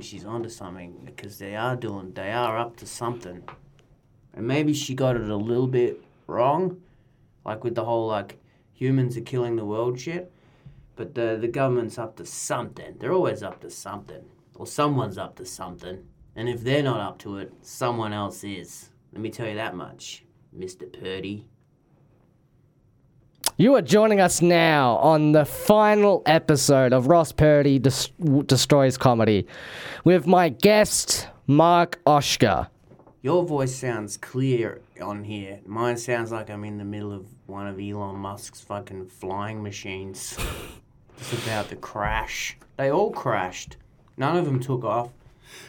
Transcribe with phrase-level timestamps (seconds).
[0.00, 3.42] she's onto something because they are doing, they are up to something.
[4.34, 6.80] And maybe she got it a little bit wrong,
[7.44, 8.38] like with the whole like
[8.72, 10.32] humans are killing the world shit.
[10.96, 12.96] But the the government's up to something.
[12.98, 14.24] They're always up to something,
[14.54, 16.04] or someone's up to something.
[16.36, 18.90] And if they're not up to it, someone else is.
[19.12, 21.46] Let me tell you that much, Mister Purdy.
[23.60, 28.08] You are joining us now on the final episode of Ross Purdy Des-
[28.46, 29.46] Destroys Comedy
[30.02, 32.70] with my guest, Mark Oshka.
[33.20, 35.60] Your voice sounds clear on here.
[35.66, 40.38] Mine sounds like I'm in the middle of one of Elon Musk's fucking flying machines.
[41.18, 42.56] It's about to crash.
[42.78, 43.76] They all crashed.
[44.16, 45.10] None of them took off.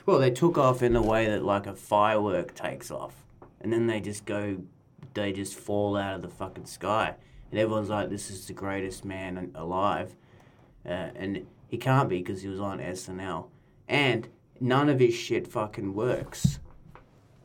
[0.05, 3.16] Well, they took off in the way that like a firework takes off,
[3.59, 4.59] and then they just go,
[5.13, 7.16] they just fall out of the fucking sky,
[7.51, 10.15] and everyone's like, "This is the greatest man alive,"
[10.85, 13.47] uh, and he can't be because he was on SNL,
[13.87, 14.27] and
[14.59, 16.59] none of his shit fucking works.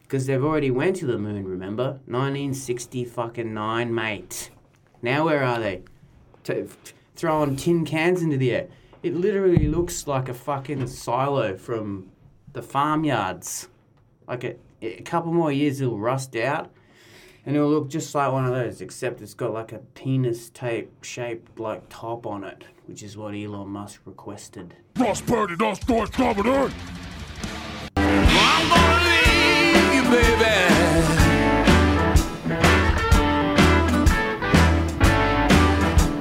[0.03, 1.99] Because they've already went to the moon, remember?
[2.07, 4.51] 1960 fucking nine, mate.
[5.03, 5.83] Now where are they?
[6.45, 6.65] T-
[7.17, 8.69] throwing tin cans into the air.
[9.03, 12.11] It literally looks like a fucking silo from
[12.53, 13.69] the farmyards.
[14.29, 16.71] Like a, a couple more years, it'll rust out,
[17.47, 20.91] and it'll look just like one of those, except it's got like a penis tape
[21.05, 24.75] shaped like top on it, which is what Elon Musk requested.
[24.99, 26.51] Ross Purdy destroys comedy.
[26.51, 26.73] I'm
[28.69, 30.11] gonna leave you, eh?
[30.11, 30.57] baby.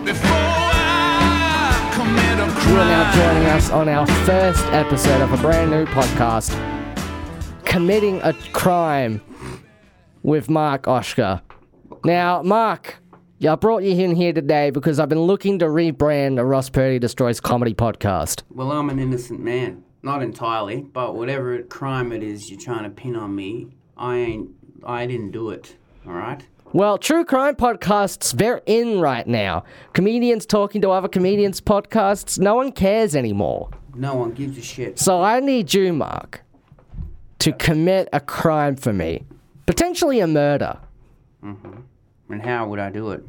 [0.05, 5.37] Before I commit a You are now joining us on our first episode of a
[5.37, 6.53] brand new podcast,
[7.65, 9.19] Committing a Crime
[10.25, 11.41] with Mark Oshka.
[12.03, 12.97] Now, Mark,
[13.47, 16.97] I brought you in here today because I've been looking to rebrand the Ross Purdy
[16.97, 18.41] Destroys Comedy podcast.
[18.49, 19.83] Well, I'm an innocent man.
[20.01, 24.49] Not entirely, but whatever crime it is you're trying to pin on me, I ain't.
[24.83, 25.75] I didn't do it.
[26.07, 26.45] All right.
[26.73, 29.63] Well, true crime podcasts, they're in right now.
[29.93, 33.69] Comedians talking to other comedians podcasts, no one cares anymore.
[33.93, 34.97] No one gives a shit.
[34.97, 36.43] So I need you, Mark,
[37.39, 39.23] to commit a crime for me.
[39.65, 40.77] Potentially a murder.
[41.43, 42.33] Mm-hmm.
[42.33, 43.23] And how would I do it?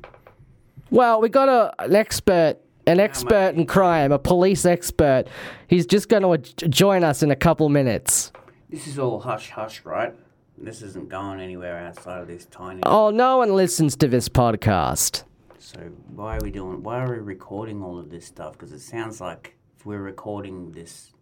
[0.91, 5.25] Well, we got a, an expert, an expert in crime, a police expert.
[5.69, 8.33] He's just going to join us in a couple minutes.
[8.71, 10.15] This is all hush hush, right?
[10.59, 12.81] This isn't going anywhere outside of this tiny.
[12.85, 15.25] Oh, no one listens to this podcast.
[15.59, 15.81] So
[16.15, 16.83] why are we doing?
[16.83, 18.53] Why are we recording all of this stuff?
[18.53, 21.13] Because it sounds like if we're recording this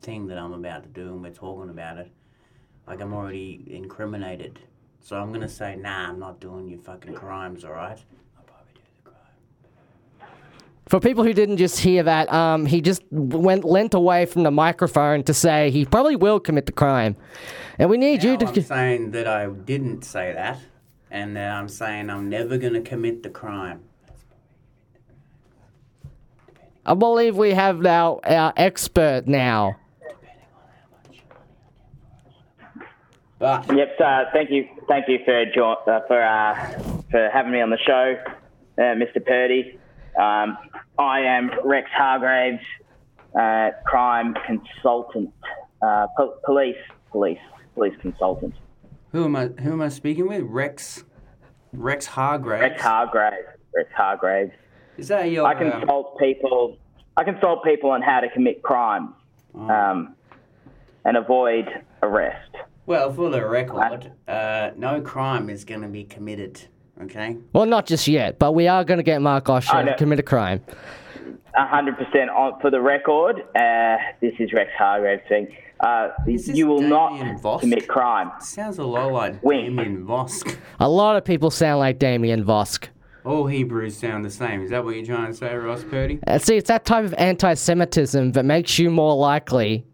[0.00, 2.10] thing that I'm about to do and we're talking about it,
[2.90, 4.58] like I'm already incriminated.
[5.00, 7.96] So I'm gonna say, nah, I'm not doing your fucking crimes, all right?
[8.36, 10.28] I'll probably do the crime.
[10.86, 14.50] For people who didn't just hear that, um, he just went leant away from the
[14.50, 17.14] microphone to say he probably will commit the crime,
[17.78, 18.46] and we need you to.
[18.46, 20.58] I'm saying that I didn't say that,
[21.12, 23.84] and that I'm saying I'm never gonna commit the crime.
[26.84, 29.76] I believe we have now our expert now.
[33.40, 33.96] But Yep.
[33.98, 34.68] Uh, thank you.
[34.86, 36.54] Thank you for jo- uh, for uh,
[37.10, 38.14] for having me on the show,
[38.76, 39.24] uh, Mr.
[39.26, 39.78] Purdy.
[40.20, 40.58] Um,
[40.98, 42.62] I am Rex Hargraves,
[43.34, 45.32] uh, crime consultant,
[45.82, 46.76] uh, po- police,
[47.10, 47.38] police,
[47.74, 48.54] police consultant.
[49.12, 49.46] who am I?
[49.46, 50.42] Who am I speaking with?
[50.42, 51.04] Rex.
[51.72, 52.60] Rex Hargraves.
[52.62, 53.46] Rex Hargraves.
[53.74, 54.52] Rex Hargraves.
[54.98, 55.46] Is that your?
[55.46, 56.76] I um, consult people.
[57.16, 59.14] I consult people on how to commit crimes
[59.54, 60.14] um,
[61.06, 61.66] and avoid
[62.02, 62.50] arrest.
[62.90, 66.60] Well, for the record, uh, no crime is going to be committed.
[67.00, 67.36] Okay.
[67.52, 70.18] Well, not just yet, but we are going to get Mark Osher I to commit
[70.18, 70.60] a crime.
[71.56, 73.42] A hundred percent on for the record.
[73.54, 77.60] Uh, this is Rex Hargraves saying, uh, you will Damien not Vosk?
[77.60, 78.32] commit crime.
[78.40, 79.66] Sounds a lot like Wink.
[79.66, 80.58] Damien Vosk.
[80.80, 82.88] A lot of people sound like Damien Vosk.
[83.24, 84.62] All Hebrews sound the same.
[84.62, 86.18] Is that what you're trying to say, Ross Purdy?
[86.26, 89.86] Uh, see, it's that type of anti-Semitism that makes you more likely.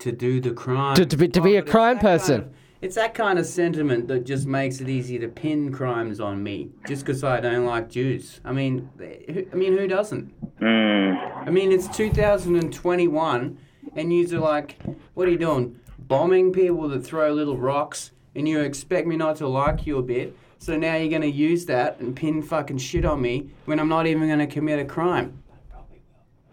[0.00, 0.94] To do the crime.
[0.96, 2.40] To- to be- to be a crime that kind person.
[2.40, 2.48] of-
[2.80, 6.70] it's that kind of sentiment that just makes it easy to pin crimes on me,
[6.88, 8.40] just because I don't like Jews.
[8.42, 10.32] I mean, who, I mean, who doesn't?
[10.58, 11.46] Mm.
[11.46, 13.58] I mean, it's 2021,
[13.96, 14.76] and you're like,
[15.14, 15.78] what are you doing?
[15.98, 20.02] Bombing people that throw little rocks, and you expect me not to like you a
[20.02, 20.34] bit.
[20.58, 23.88] So now you're going to use that and pin fucking shit on me when I'm
[23.88, 25.39] not even going to commit a crime.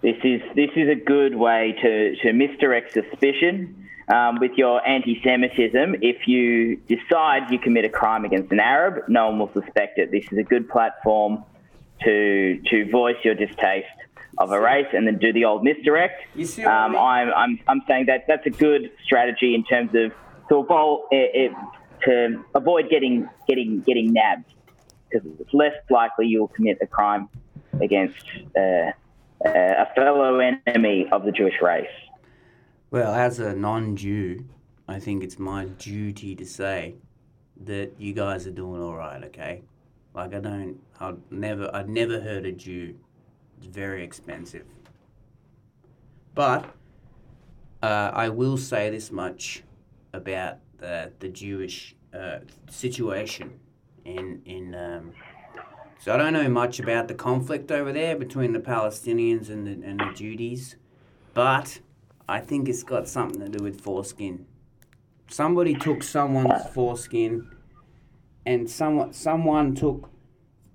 [0.01, 5.95] This is this is a good way to, to misdirect suspicion um, with your anti-Semitism.
[6.01, 10.11] If you decide you commit a crime against an Arab, no one will suspect it.
[10.11, 11.43] This is a good platform
[12.03, 13.87] to to voice your distaste
[14.37, 16.21] of a race and then do the old misdirect.
[16.35, 17.01] You see what I um, mean?
[17.01, 20.11] I'm, I'm, I'm saying that that's a good strategy in terms of
[20.49, 21.51] to avoid, it, it,
[22.05, 24.45] to avoid getting, getting, getting nabbed
[25.09, 27.29] because it's less likely you'll commit a crime
[27.81, 28.23] against
[28.55, 28.91] uh,
[29.45, 31.87] uh, a fellow enemy of the Jewish race.
[32.91, 34.45] Well, as a non-Jew,
[34.87, 36.95] I think it's my duty to say
[37.65, 39.23] that you guys are doing all right.
[39.25, 39.63] Okay,
[40.13, 42.95] like I don't, I've never, I've never heard a Jew.
[43.57, 44.65] It's very expensive.
[46.33, 46.73] But
[47.81, 49.63] uh, I will say this much
[50.13, 52.39] about the the Jewish uh,
[52.69, 53.59] situation
[54.05, 54.75] in in.
[54.75, 55.13] Um,
[55.99, 59.87] so I don't know much about the conflict over there between the Palestinians and the
[59.87, 60.75] and the Judies,
[61.33, 61.79] but
[62.29, 64.45] I think it's got something to do with foreskin.
[65.29, 67.49] Somebody took someone's foreskin,
[68.45, 70.09] and someone someone took,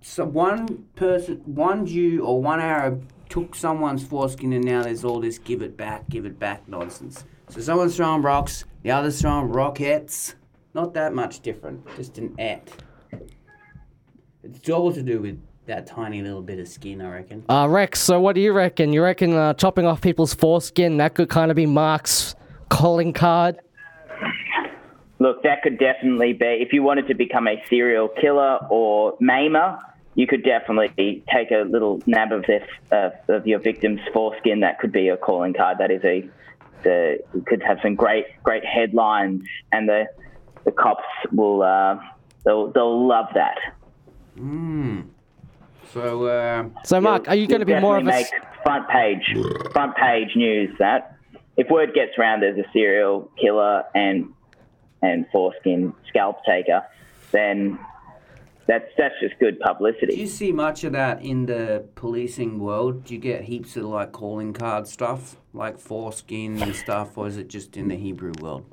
[0.01, 5.21] so one person, one Jew or one Arab took someone's foreskin, and now there's all
[5.21, 7.25] this give it back, give it back nonsense.
[7.49, 10.35] So someone's throwing rocks, the other's throwing rockets.
[10.75, 12.71] Not that much different, just an et.
[14.43, 17.45] It's all to do with that tiny little bit of skin, I reckon.
[17.49, 18.93] Uh, Rex, so what do you reckon?
[18.93, 22.35] You reckon uh, chopping off people's foreskin, that could kind of be Mark's
[22.69, 23.61] calling card?
[25.21, 29.79] Look, that could definitely be, if you wanted to become a serial killer or maimer,
[30.17, 34.61] you could definitely take a little nab of this, uh, of your victim's foreskin.
[34.61, 35.79] That could be a calling card.
[35.79, 36.29] That is a,
[36.83, 40.07] the, it could have some great, great headlines, and the,
[40.65, 42.01] the cops will, uh,
[42.45, 43.59] they'll, they'll love that.
[44.37, 48.11] So, uh, So, Mark, are you going to be more of a.
[48.11, 51.17] definitely make front page, front page news that
[51.57, 54.33] if word gets around there's a serial killer and
[55.03, 56.83] and foreskin scalp taker,
[57.33, 57.79] then
[58.67, 60.15] that's that's just good publicity.
[60.15, 63.05] Do you see much of that in the policing world?
[63.05, 67.37] Do you get heaps of like calling card stuff, like foreskin and stuff, or is
[67.37, 68.65] it just in the Hebrew world?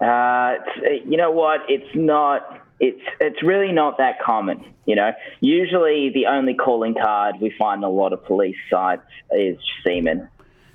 [0.00, 1.60] Uh, it's, you know what?
[1.68, 2.61] It's not.
[2.82, 4.64] It's it's really not that common.
[4.86, 9.02] You know, usually the only calling card we find in a lot of police sites
[9.30, 9.56] is
[9.86, 10.28] semen.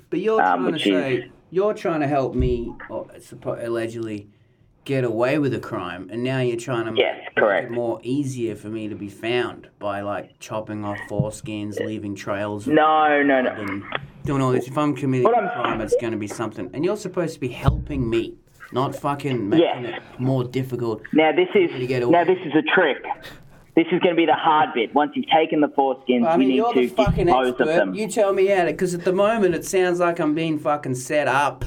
[0.08, 3.06] But you're Um, trying to say is- you're trying to help me, or
[3.58, 4.26] allegedly,
[4.86, 7.66] get away with a crime, and now you're trying to Yes, make correct.
[7.70, 12.66] it more easier for me to be found by like chopping off foreskins, leaving trails.
[12.66, 13.82] No, no, no.
[14.24, 14.66] doing all this.
[14.68, 16.68] If I'm committing a I'm- crime, it's going to be something.
[16.74, 18.34] And you're supposed to be helping me,
[18.72, 20.00] not fucking making Yes.
[20.14, 21.02] it more difficult.
[21.12, 22.98] Now this is to get now this is a trick.
[23.76, 24.92] This is going to be the hard bit.
[24.92, 27.60] Once you've taken the foreskins, I you mean, need you're to the fucking dispose of
[27.60, 27.66] expert.
[27.66, 27.94] them.
[27.94, 30.96] You tell me how to, because at the moment it sounds like I'm being fucking
[30.96, 31.64] set up.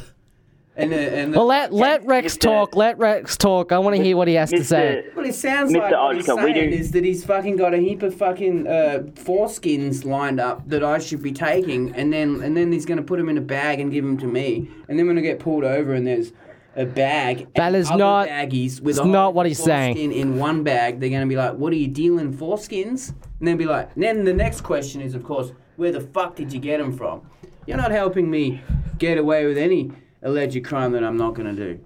[0.75, 2.39] And, uh, and Well, let, let Rex Mr.
[2.42, 2.75] talk.
[2.75, 3.71] Let Rex talk.
[3.71, 5.03] I want to hear what he has to say.
[5.09, 5.15] Mr.
[5.15, 5.81] What it sounds Mr.
[5.81, 8.13] like what he's Oscar, we saying do- is that he's fucking got a heap of
[8.15, 12.86] fucking uh, foreskins lined up that I should be taking, and then and then he's
[12.86, 15.21] gonna put them in a bag and give them to me, and then when I
[15.21, 16.31] get pulled over and there's
[16.75, 19.62] a bag, That and is other not- baggies with it's a whole not what he's
[19.62, 19.97] saying.
[19.97, 21.00] in one bag.
[21.00, 24.23] They're gonna be like, "What are you dealing foreskins?" And then be like, and then
[24.23, 27.21] the next question is, of course, where the fuck did you get them from?
[27.65, 28.62] You're not helping me
[29.00, 29.91] get away with any
[30.23, 31.79] alleged crime that I'm not gonna do.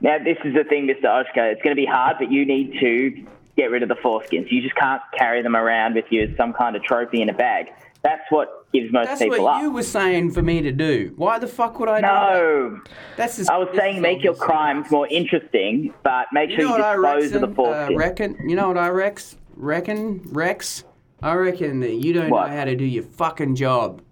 [0.00, 1.06] Now this is the thing, Mr.
[1.06, 1.52] Oshka.
[1.52, 3.26] It's going to be hard, but you need to
[3.56, 4.46] get rid of the foreskins.
[4.50, 7.32] You just can't carry them around with you as some kind of trophy in a
[7.32, 7.66] bag.
[8.04, 11.12] That's what gives most That's people what you were saying for me to do.
[11.16, 12.32] Why the fuck would I do that?
[12.32, 12.80] no,
[13.16, 14.46] That's just, I was saying make your obvious.
[14.46, 17.94] crimes more interesting, but make You sure know you what I dispose of the reckon,
[17.94, 18.48] uh, reckon?
[18.48, 19.36] You know what I rex?
[19.56, 20.20] Reckon?
[20.32, 20.84] Rex?
[21.22, 22.50] I reckon that you don't What?
[22.50, 24.02] know how to do your fucking job.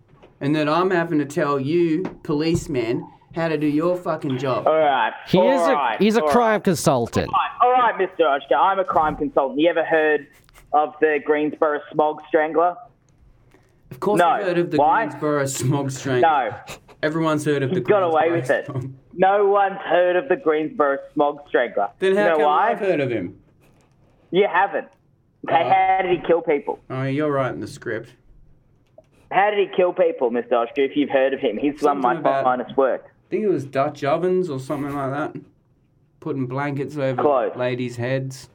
[0.40, 4.66] And that I'm having to tell you, policemen, how to do your fucking job.
[4.66, 5.12] all right.
[5.28, 6.64] He all is a right, he's a crime right.
[6.64, 7.30] consultant.
[7.62, 8.20] All right, Mr.
[8.20, 8.56] Oshka.
[8.58, 9.60] I'm a crime consultant.
[9.60, 10.26] You ever heard
[10.72, 12.76] of the Greensboro smog strangler?
[14.06, 14.28] Of course No.
[14.28, 15.06] I've heard of the Why?
[15.06, 16.20] Greensboro smog strain.
[16.20, 16.50] No.
[17.02, 18.68] Everyone's heard of the He got away with it.
[19.14, 21.88] No one's heard of the Greensboro smog strangler.
[21.98, 22.70] Then you how know come why?
[22.70, 23.36] I've heard of him?
[24.30, 24.86] You haven't.
[25.48, 25.60] Okay, Oh.
[25.60, 25.74] Uh-huh.
[25.74, 26.78] how did he kill people?
[26.88, 28.14] Oh, you're right in the script.
[29.32, 30.52] How did he kill people, Mr.
[30.52, 31.56] Oshka, if you've heard of him?
[31.56, 33.06] He's of my about- finest work.
[33.06, 35.40] I think it was Dutch ovens or something like that.
[36.20, 37.56] Putting blankets over Close.
[37.56, 38.50] ladies' heads.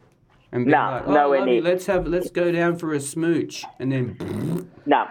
[0.53, 1.61] And being Nah, like, oh, near.
[1.61, 3.65] let's have let's go down for a smooch.
[3.79, 5.07] And then No.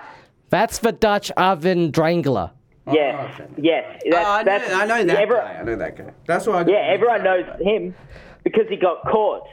[0.51, 2.51] That's the Dutch oven drangler.
[2.91, 3.35] Yes.
[3.41, 3.47] okay.
[3.59, 4.03] Yes.
[4.11, 5.57] That's, Oh, I, know, I know that every- guy.
[5.61, 6.13] I know that guy.
[6.27, 7.95] That's why Yeah, everyone up knows with him
[8.43, 9.47] because he got caught.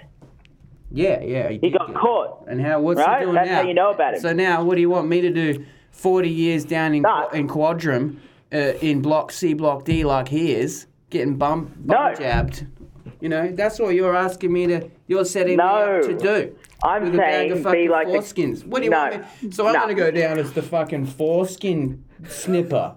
[0.92, 1.50] Yeah, yeah.
[1.50, 2.46] He did got caught.
[2.48, 2.80] And how?
[2.82, 3.20] What's Right?
[3.20, 3.56] he doing That's now?
[3.58, 4.22] how you know about it.
[4.22, 5.66] So now, what do you want me to do?
[5.92, 7.28] Forty years down in Nah.
[7.34, 8.20] in Quadrum,
[8.54, 12.16] uh, in Block C, Block D, like he is, getting bum, bum No.
[12.16, 12.66] jabbed.
[13.20, 14.90] You know, that's what you're asking me to.
[15.08, 16.56] You're setting me up to do.
[16.84, 18.66] I'm with a bag of saying fucking be like the- foreskins.
[18.66, 18.98] What do you No.
[19.00, 19.52] want me?
[19.52, 19.80] So I'm No.
[19.82, 22.94] gonna go down as the fucking foreskin snipper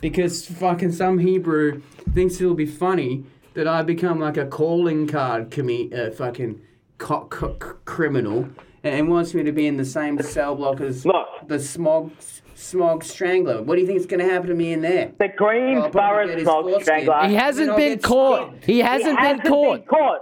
[0.00, 1.80] because fucking some Hebrew
[2.14, 6.60] thinks it'll be funny that I become like a calling card commi- uh, fucking
[6.98, 8.46] co- co- criminal
[8.82, 11.26] and wants me to be in the same cell block as Look.
[11.46, 12.10] the smog
[12.54, 13.62] smog strangler.
[13.62, 15.12] What do you think is gonna happen to me in there?
[15.18, 16.82] The Well, I'll probably Greensboro Smog foreskin.
[16.82, 17.28] Strangler.
[17.28, 18.54] He hasn't been caught.
[18.66, 19.76] He hasn't He been hasn't caught.
[19.78, 20.20] Been caught.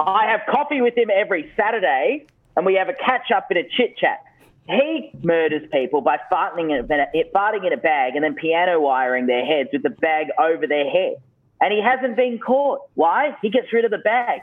[0.00, 2.26] I have coffee with him every Saturday,
[2.58, 4.24] and we have a catch up and a chit chat.
[4.68, 9.26] He murders people by farting in, a, farting in a bag and then piano wiring
[9.26, 11.14] their heads with the bag over their head.
[11.60, 12.80] And he hasn't been caught.
[12.94, 13.36] Why?
[13.42, 14.40] He gets rid of the bag.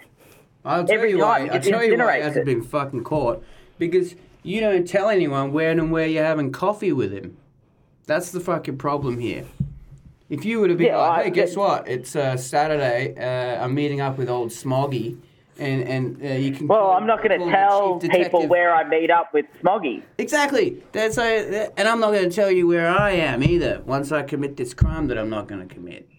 [0.63, 1.47] I'll tell Every you why.
[1.47, 3.43] I'll tell you why he hasn't been fucking caught.
[3.77, 7.35] Because you don't tell anyone when and where you're having coffee with him.
[8.05, 9.43] That's the fucking problem here.
[10.29, 11.85] If you would have been Yeah, like, I- hey, guess what?
[11.89, 13.13] It's uh, Saturday.
[13.17, 15.17] Uh, I'm meeting up with old Smoggy,
[15.57, 16.67] and and uh, you can.
[16.67, 20.03] Well, I'm not going to tell people where I meet up with Smoggy.
[20.17, 20.83] Exactly.
[20.91, 23.81] That's uh, and I'm not going to tell you where I am either.
[23.85, 26.09] Once I commit this crime that I'm not going to commit.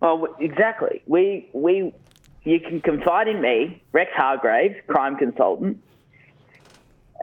[0.00, 1.02] Well, exactly.
[1.06, 1.92] We we
[2.44, 5.82] you can confide in me, Rex Hargraves, crime consultant,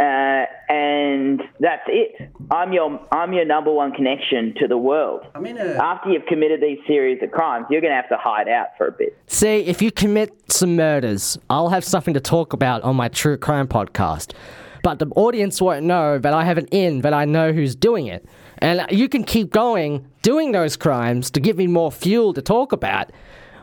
[0.01, 2.31] uh, and that's it.
[2.50, 5.27] I'm your I'm your number one connection to the world.
[5.36, 5.74] I'm in a.
[5.74, 8.88] After you've committed these series of crimes, you're going to have to hide out for
[8.88, 9.15] a bit.
[9.27, 13.38] See, if you commit some murders, I'll have something to talk about on my true
[13.38, 14.34] crime podcast.
[14.81, 18.08] But the audience won't know that I have an in, that I know who's doing
[18.08, 18.25] it.
[18.58, 22.72] And you can keep going doing those crimes to give me more fuel to talk
[22.72, 23.12] about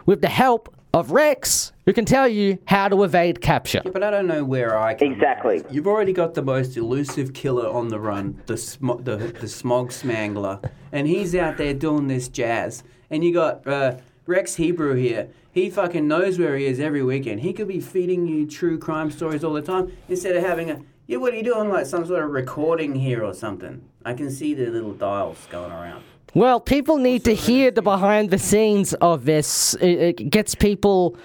[0.07, 3.83] with the help of Rex, who can tell you how to evade capture.
[3.85, 5.62] But I don't know where I come Exactly.
[5.71, 9.90] You've already got the most elusive killer on the run, the sm- the, the smog
[9.90, 12.83] smangler, and he's out there doing this jazz.
[13.11, 15.28] And you got uh, Rex Hebrew here.
[15.50, 17.40] He fucking knows where he is every weekend.
[17.40, 20.80] He could be feeding you true crime stories all the time instead of having a
[21.07, 21.16] yeah.
[21.16, 21.71] What are you doing?
[21.71, 23.83] Like some sort of recording here or something?
[24.04, 26.04] I can see the little dials going around.
[26.35, 29.75] Well, people need to hear the behind the scenes of this.
[29.75, 29.87] It,
[30.20, 31.16] it gets people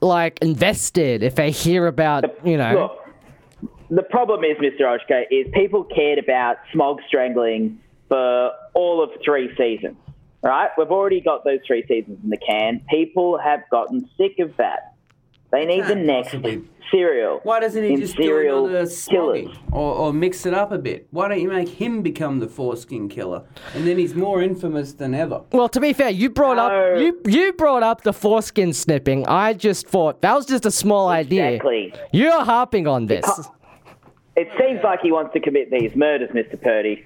[0.00, 2.90] like invested if they hear about, you know.
[3.60, 4.82] Look, the problem is, Mr.
[4.82, 9.96] Oshka, is people cared about smog strangling for all of three seasons.
[10.42, 10.68] Right?
[10.76, 12.82] We've already got those three seasons in the can.
[12.90, 14.93] People have gotten sick of that.
[15.54, 17.40] They need the next possibly- serial.
[17.44, 19.06] Why doesn't he in just do serial another killers.
[19.48, 21.06] smoggy or, or mix it up a bit?
[21.12, 23.42] Why don't you make him become the foreskin killer,
[23.74, 25.42] and then he's more infamous than ever?
[25.52, 26.66] Well, to be fair, you brought No.
[26.66, 29.26] up you you brought up the foreskin snipping.
[29.26, 31.50] I just thought that was just a small idea.
[31.52, 31.94] Exactly.
[32.12, 33.24] You're harping on this.
[34.36, 36.60] It seems like he wants to commit these murders, Mr.
[36.60, 37.04] Purdy.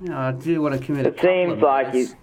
[0.00, 1.04] You know, I do want to commit.
[1.06, 2.16] It couple seems of like murders, he's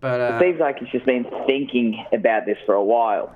[0.00, 3.34] but uh, seems like he's just been thinking about this for a while.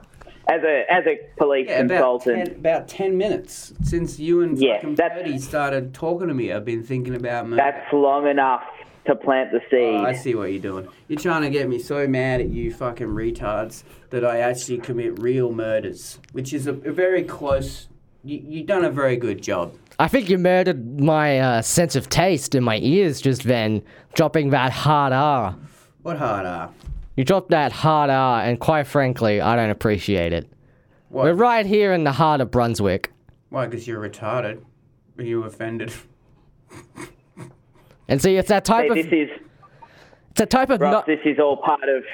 [0.51, 4.59] As a as a police yeah, about consultant, ten, about ten minutes since you and
[4.59, 6.53] Yeah, fucking that's- Purdy started talking to me.
[6.53, 7.63] I've been thinking about murder.
[7.63, 8.63] that's long enough
[9.07, 10.01] to plant the seed.
[10.01, 10.89] Oh, I see what you're doing.
[11.09, 15.21] You're trying to get me so mad at you fucking retards that I actually commit
[15.21, 17.87] real murders, which is a, a very close.
[18.25, 19.73] You, you've done a very good job.
[20.01, 23.83] I think you murdered my uh, sense of taste in my ears just then,
[24.15, 25.57] dropping that hard R.
[26.03, 26.71] What hard R?
[27.21, 30.51] You dropped that hard R, and quite frankly, I don't appreciate it.
[31.11, 31.25] What?
[31.27, 33.13] We're right here in the heart of Brunswick.
[33.51, 33.67] Why?
[33.67, 34.63] Because you're retarded.
[35.19, 35.93] Are you offended?
[38.09, 39.29] And see, it's that type Hey, of this is
[40.31, 41.07] it's a type of Ross, not.
[41.07, 42.05] this is all part of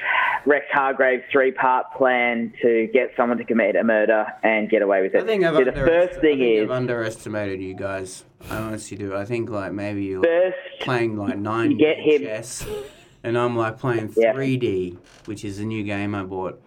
[0.44, 5.14] Rex Hargrave's three-part plan to get someone to commit a murder and get away with
[5.14, 5.22] it.
[5.22, 8.24] I think I've, See, the underest- first thing think is I've underestimated you guys.
[8.50, 9.14] I honestly do.
[9.14, 12.66] I think like maybe you're first playing like nine you get him- chess,
[13.26, 14.32] and I'm like playing Yeah.
[14.32, 16.60] 3D, which is a new game I bought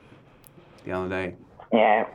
[0.85, 1.35] the other day.
[1.71, 2.05] Yeah.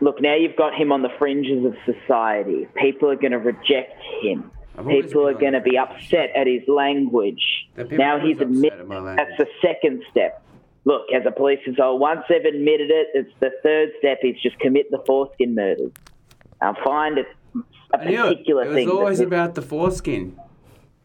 [0.00, 2.66] Look, now you've got him on the fringes of society.
[2.76, 4.50] People are going to reject him.
[4.88, 7.42] People are going to be upset at his language.
[7.90, 10.42] Now he's admitted that's the second step.
[10.86, 14.58] Look, as a police consultant, once they've admitted it, it's the third step is just
[14.58, 15.92] commit the foreskin murders.
[16.62, 17.26] I'll find it
[17.92, 18.38] a knew it.
[18.46, 18.88] It was thing.
[18.88, 20.38] that- always about the foreskin.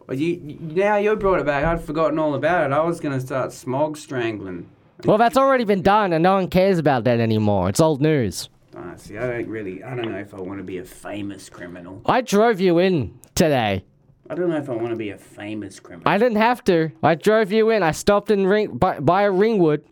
[0.07, 1.63] Well, you, now you brought it back.
[1.63, 2.73] I'd forgotten all about it.
[2.73, 4.69] I was going to start smog strangling.
[5.03, 7.69] Well, that's already been done, and no one cares about that anymore.
[7.69, 8.49] It's old news.
[8.75, 9.83] Uh, see, I don't really.
[9.83, 12.01] I don't know if I want to be a famous criminal.
[12.05, 13.83] I drove you in today.
[14.29, 16.07] I don't know if I want to be a famous criminal.
[16.09, 16.91] I didn't have to.
[17.03, 17.83] I drove you in.
[17.83, 19.83] I stopped in ring by, by a ringwood.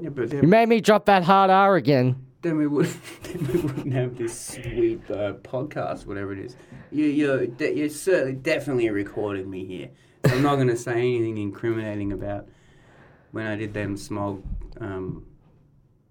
[0.00, 2.16] yeah, but You made me drop that hard R again.
[2.42, 2.86] Then we would.
[3.22, 6.56] Then we wouldn't have this sweet uh, podcast, whatever it is.
[6.90, 9.90] You, you're, de- you're certainly definitely recording me here.
[10.24, 12.48] I'm not going to say anything incriminating about
[13.32, 14.42] when I did them smog
[14.80, 15.26] um,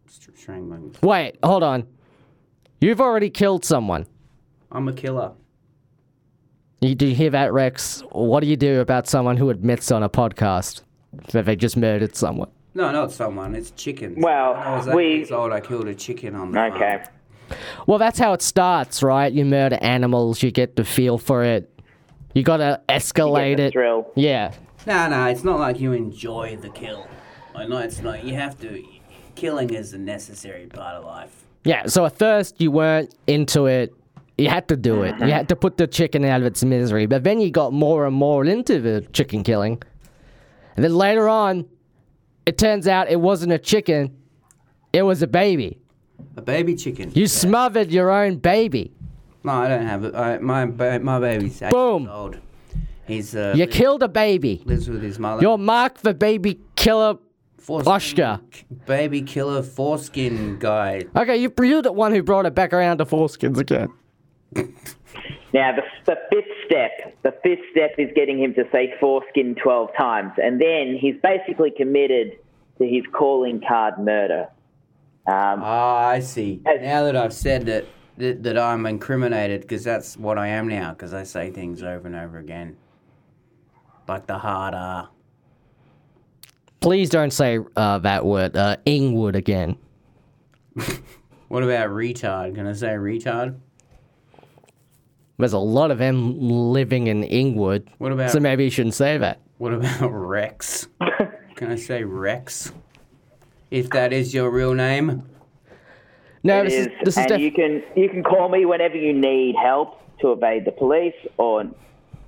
[0.07, 0.95] str- strangling.
[1.01, 1.87] Wait, hold on.
[2.79, 4.05] You've already killed someone.
[4.71, 5.33] I'm a killer.
[6.81, 8.03] You, do you hear that, Rex?
[8.11, 10.83] What do you do about someone who admits on a podcast
[11.31, 12.51] that they just murdered someone?
[12.77, 13.55] No, not someone.
[13.55, 14.17] It's chickens.
[14.23, 16.99] Well, when I was eight we- years old, I killed a chicken on the Okay.
[17.49, 17.57] farm.
[17.87, 19.33] Well, that's how it starts, right?
[19.33, 21.71] You murder animals, you get the feel for it.
[22.35, 23.71] You gotta escalate the it.
[23.73, 24.05] thrill.
[24.15, 24.51] Yeah.
[24.85, 27.07] No, no, it's not like you enjoy the kill.
[27.55, 28.23] Like, no, it's not.
[28.23, 28.83] You have to.
[29.33, 31.45] Killing is a necessary part of life.
[31.63, 33.91] Yeah, so at first you weren't into it.
[34.37, 35.15] You had to do it.
[35.19, 37.07] You had to put the chicken out of its misery.
[37.07, 39.81] But then you got more and more into the chicken killing.
[40.75, 41.65] And then later on,
[42.47, 44.15] it turns out it wasn't a chicken,
[44.93, 45.77] it was a baby.
[46.35, 47.11] A baby chicken.
[47.13, 48.91] You smothered your own baby.
[49.43, 50.15] No, I don't have it.
[50.15, 52.03] I, my ba- my baby's eight Boom.
[52.03, 52.37] years old.
[53.05, 54.61] He's uh, You li- killed a baby.
[54.65, 55.41] lives with his mother.
[55.41, 57.17] You're Mark the baby killer.
[57.59, 58.39] Foreskin Oscar.
[58.85, 61.03] Baby killer foreskin guy.
[61.15, 63.89] Okay, you, you're the one who brought it back around to foreskins again.
[65.53, 69.89] Now, the, the fifth step, the fifth step is getting him to say foreskin 12
[69.97, 70.33] times.
[70.37, 72.33] And then he's basically committed
[72.77, 74.47] to his calling card murder.
[75.27, 76.61] Um, Ah, I see.
[76.65, 76.79] Hey.
[76.81, 77.85] Now that I've said that
[78.17, 82.07] that, that I'm incriminated, because that's what I am now, because I say things over
[82.07, 82.75] and over again.
[84.07, 85.09] Like the hard R.
[86.79, 89.77] Please don't say uh, that word, uh, Ingwood again.
[91.47, 92.55] What about retard?
[92.55, 93.55] Can I say retard?
[95.39, 97.89] There's a lot of them living in Ingwood.
[97.99, 99.39] What about So maybe you shouldn't say that.
[99.59, 100.87] what about Rex?
[101.55, 102.71] Can I say Rex?
[103.69, 105.23] If that is your real name?
[106.43, 108.65] No, it this is, is, this is and def- you can you can call me
[108.65, 111.65] whenever you need help to evade the police or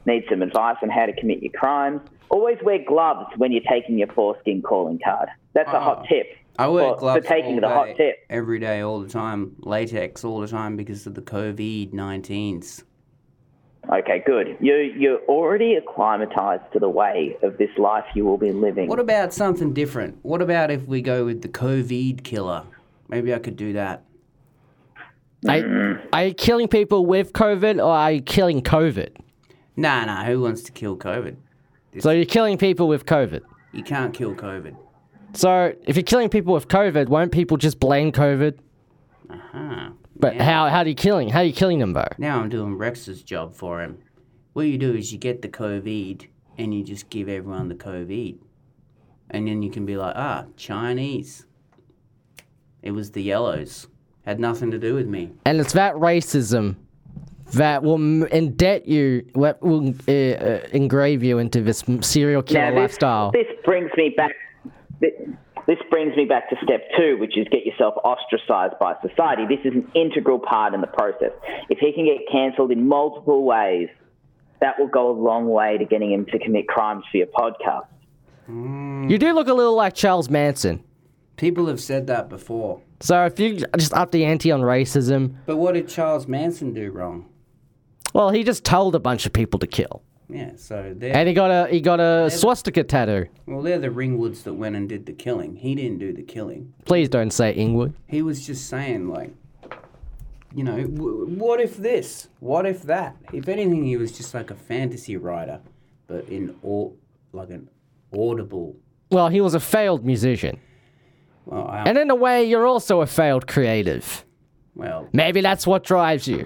[0.06, 2.02] need some advice on how to commit your crimes.
[2.30, 5.30] Always wear gloves when you're taking your foreskin calling card.
[5.54, 6.06] That's a hot ah.
[6.08, 6.28] tip.
[6.60, 8.16] I wear for, gloves for taking all the day, hot tip.
[8.30, 9.56] every day, all the time.
[9.60, 12.84] Latex all the time because of the COVID 19s.
[13.92, 14.56] Okay, good.
[14.60, 18.88] You you're already acclimatized to the way of this life you will be living.
[18.88, 20.20] What about something different?
[20.22, 22.66] What about if we go with the COVID killer?
[23.08, 24.04] Maybe I could do that.
[25.48, 29.16] are, are you killing people with COVID or are you killing COVID?
[29.76, 31.38] Nah, nah, who wants to kill COVID?
[32.00, 33.42] So you're killing people with COVID.
[33.72, 34.76] You can't kill COVID.
[35.34, 38.60] So if you're killing people with COVID, won't people just blame COVID?
[39.30, 39.90] Uh Huh.
[40.20, 40.44] But Yeah.
[40.44, 41.30] how how are you killing?
[41.30, 42.08] How are you killing them though?
[42.18, 43.98] Now I'm doing Rex's job for him.
[44.54, 46.26] What you do is you get the COVID
[46.58, 48.38] and you just give everyone the COVID.
[49.30, 51.46] And then you can be like, ah, Chinese.
[52.82, 53.88] It was the yellows.
[54.26, 55.32] Had nothing to do with me.
[55.46, 56.76] And it's that racism
[57.54, 62.66] that will m- indebt you, that will uh, uh, engrave you into this serial killer
[62.66, 63.32] Now, this, lifestyle.
[63.32, 64.32] this brings me back.
[65.00, 65.10] thi-
[65.68, 69.44] This brings me back to step two, which is get yourself ostracized by society.
[69.48, 71.32] This is an integral part in the process.
[71.70, 73.90] If he can get cancelled in multiple ways,
[74.62, 77.88] that will go a long way to getting him to commit crimes for your podcast.
[78.50, 79.10] Mm.
[79.10, 80.84] You do look a little like Charles Manson.
[81.38, 82.82] People have said that before.
[83.00, 86.92] So if you just up the ante on racism, But what did Charles Manson do
[86.92, 87.30] wrong?
[88.14, 91.34] well, he just told a bunch of people to kill, Yeah, so they're, and he
[91.34, 93.28] got a he got a swastika tattoo.
[93.48, 95.56] well, they're the Ringwoods that went and did the killing.
[95.56, 96.74] He didn't do the killing.
[96.86, 97.94] Please don't say Ingwood.
[98.08, 99.32] He was just saying, like,
[100.56, 102.28] you know, w- what if this?
[102.42, 103.16] What if that?
[103.34, 105.62] If anything, he was just like a fantasy writer,
[106.08, 106.96] but in all
[107.34, 107.68] like an
[108.16, 108.76] audible.
[109.12, 110.60] Well, he was a failed musician,
[111.46, 114.24] Well, I, and in a way, you're also a failed creative.
[114.76, 116.46] well, Maybe that's what drives you.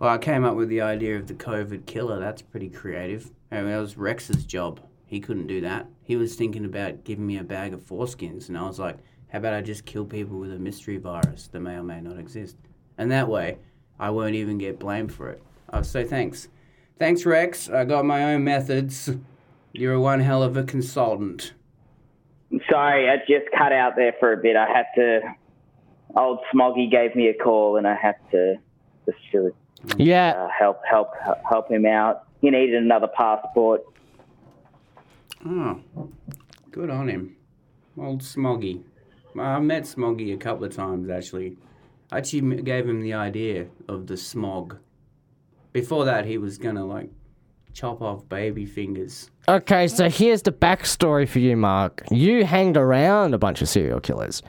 [0.00, 2.18] Well, I came up with the idea of the COVID killer.
[2.18, 3.30] That's pretty creative.
[3.52, 4.80] I mean, that was Rex's job.
[5.06, 5.86] He couldn't do that.
[6.02, 8.96] He was thinking about giving me a bag of foreskins, and I was like,
[9.28, 12.18] how about I just kill people with a mystery virus that may or may not
[12.18, 12.56] exist?
[12.96, 13.58] And that way,
[13.98, 15.42] I won't even get blamed for it.
[15.72, 16.48] Oh, so thanks.
[16.98, 17.68] Thanks, Rex.
[17.68, 19.10] I got my own methods.
[19.72, 21.52] You're one hell of a consultant.
[22.70, 24.56] Sorry, I just cut out there for a bit.
[24.56, 25.20] I had to.
[26.16, 28.56] Old Smoggy gave me a call, and I had to
[29.06, 29.54] just to,
[29.96, 31.08] Yeah, uh, help help
[31.48, 32.24] help him out.
[32.40, 33.82] He needed another passport.
[35.46, 35.80] Oh,
[36.70, 37.36] good on him.
[37.98, 38.82] Old Smoggy.
[39.38, 41.56] I met Smoggy a couple of times, actually.
[42.12, 44.76] I actually gave him the idea of the smog.
[45.72, 47.10] Before that, he was gonna, like,
[47.72, 49.30] chop off baby fingers.
[49.48, 52.02] Okay, so here's the backstory for you, Mark.
[52.10, 54.42] You hanged around a bunch of serial killers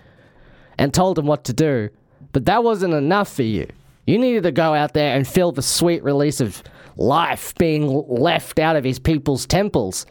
[0.77, 1.89] and told them what to do,
[2.31, 3.67] but that wasn't enough for you.
[4.11, 6.61] You needed to go out there and feel the sweet release of
[6.97, 10.05] life being left out of his people's temples.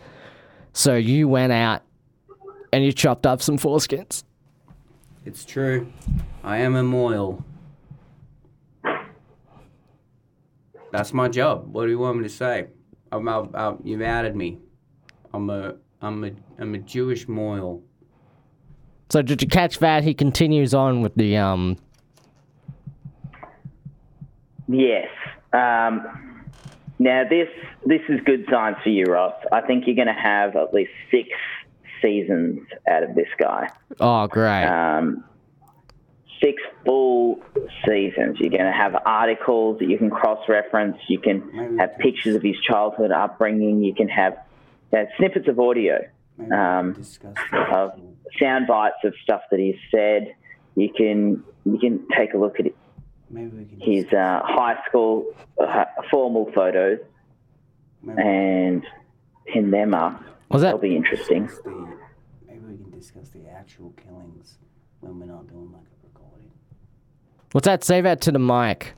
[0.73, 1.83] So you went out
[2.73, 4.25] and you chopped up some foreskins.
[5.27, 5.93] It's true.
[6.43, 7.45] I am a moil.
[10.93, 11.71] That's my job.
[11.71, 12.69] What do you want me to say?
[13.13, 14.61] I'm, I'm, I'm, you've outed me.
[15.35, 17.83] I'm a, I'm a, I'm a Jewish moil.
[19.11, 20.05] So did you catch that?
[20.05, 21.77] He continues on with the um.
[24.71, 25.09] Yes.
[25.53, 26.45] Um,
[26.99, 27.49] now this
[27.85, 29.35] this is good signs for you, Ross.
[29.51, 31.29] I think you're going to have at least six
[32.01, 33.69] seasons out of this guy.
[33.99, 34.65] Oh, great.
[34.65, 35.25] Um,
[36.41, 37.41] six full
[37.87, 38.39] seasons.
[38.39, 40.97] You're going to have articles that you can cross-reference.
[41.09, 43.83] You can have pictures of his childhood upbringing.
[43.83, 44.39] You can have
[44.93, 45.99] uh, snippets of audio,
[46.53, 47.03] um,
[47.73, 48.01] of
[48.39, 50.35] sound bites of stuff that he's said.
[50.77, 52.80] You can you can take a look at Maybe we can.
[53.79, 56.99] His uh, high school uh, formal photos
[58.03, 58.87] maybe and
[59.47, 60.23] pin them up.
[60.51, 60.69] Was that?
[60.69, 61.47] That'll be interesting.
[61.47, 61.97] the,
[62.47, 64.59] maybe we can discuss the actual killings
[65.01, 66.51] when we're not doing like a recording.
[67.53, 67.85] what's that?
[67.85, 68.95] Say that to the mic.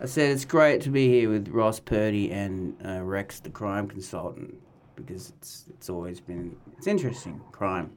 [0.00, 3.88] I said it's great to be here with Ross Purdy and uh, Rex, the crime
[3.88, 4.54] consultant,
[4.94, 7.90] because it's it's always been it's interesting crime,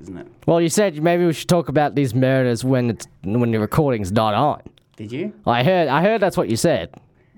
[0.00, 0.26] isn't it?
[0.46, 4.10] Well, you said maybe we should talk about these murders when it's when the recording's
[4.10, 4.62] not on.
[4.96, 5.32] Did you?
[5.46, 5.88] I heard.
[5.88, 6.94] I heard that's what you said.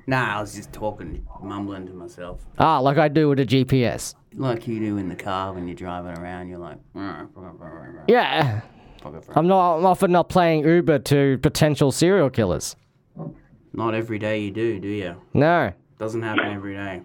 [0.07, 4.15] Nah, I was just talking, mumbling to myself, Ah, like I do with a GPS.
[4.35, 6.49] like you do in the car when you're driving around.
[6.49, 8.61] You're like, Yeah,
[9.35, 9.79] I'm not.
[9.79, 12.77] I'm often not playing Uber to potential serial killers.
[13.73, 15.17] not every day you do, do you?
[15.35, 15.73] No.
[15.99, 17.03] Doesn't happen every day.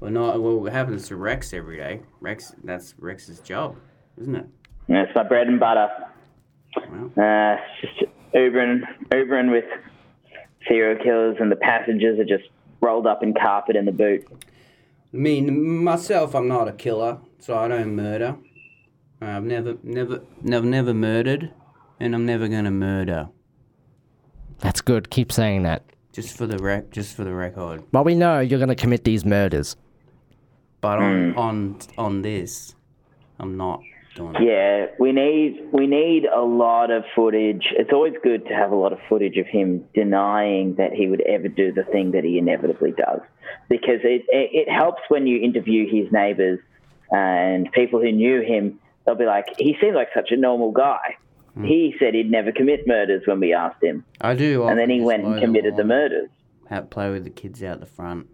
[0.00, 0.66] Well, not well.
[0.66, 2.00] It happens to Rex every day.
[2.20, 3.76] Rex, that's Rex's job,
[4.20, 4.46] isn't it?
[4.88, 5.88] That's my bread and butter.
[6.90, 9.64] Well, Uh, it's just Ubering, Ubering with
[10.68, 12.48] serial killers, and the passengers are just
[12.80, 14.26] rolled up in carpet in the boot.
[14.30, 18.36] I mean, myself, I'm not a killer, so I don't murder.
[19.20, 21.52] I've never, never, never, never murdered,
[22.00, 23.28] and I'm never gonna murder.
[24.58, 25.10] That's good.
[25.10, 25.84] Keep saying that.
[26.12, 27.84] Just for the rec, just for the record.
[27.90, 29.76] But we know you're gonna commit these murders.
[30.80, 31.38] But on hmm.
[31.38, 32.74] on on this,
[33.38, 33.82] I'm not
[34.14, 34.42] doing it.
[34.42, 37.66] Yeah, we need we need a lot of footage.
[37.72, 41.20] It's always good to have a lot of footage of him denying that he would
[41.22, 43.20] ever do the thing that he inevitably does,
[43.68, 46.58] because it it, it helps when you interview his neighbors
[47.10, 48.78] and people who knew him.
[49.04, 51.16] They'll be like, he seems like such a normal guy.
[51.54, 51.64] Hmm.
[51.64, 54.64] He said he'd never commit murders when we asked him, I do.
[54.64, 56.30] and then he went and committed the murders.
[56.70, 58.28] Have play with the kids out the front.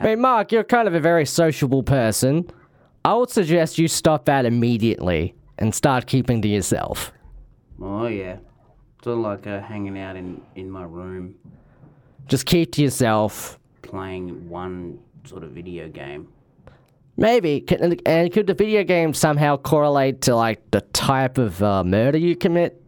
[0.00, 2.50] I mean, Mark, you're kind of a very sociable person.
[3.04, 7.12] I would suggest you stop that immediately and start keeping to yourself.
[7.80, 8.36] Oh yeah,
[9.02, 11.34] sort of like uh, hanging out in in my room,
[12.26, 13.58] Just keep to yourself.
[13.82, 16.28] playing one sort of video game.
[17.16, 17.60] Maybe.
[17.60, 22.18] Can, and could the video game somehow correlate to like the type of uh, murder
[22.18, 22.80] you commit?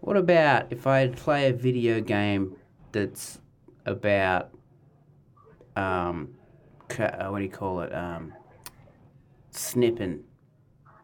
[0.00, 2.56] What about if I play a video game
[2.92, 3.40] that's
[3.86, 4.50] about
[5.76, 6.34] um,
[6.88, 7.94] ca- uh, what do you call it?
[7.94, 8.32] Um,
[9.56, 10.24] snipping,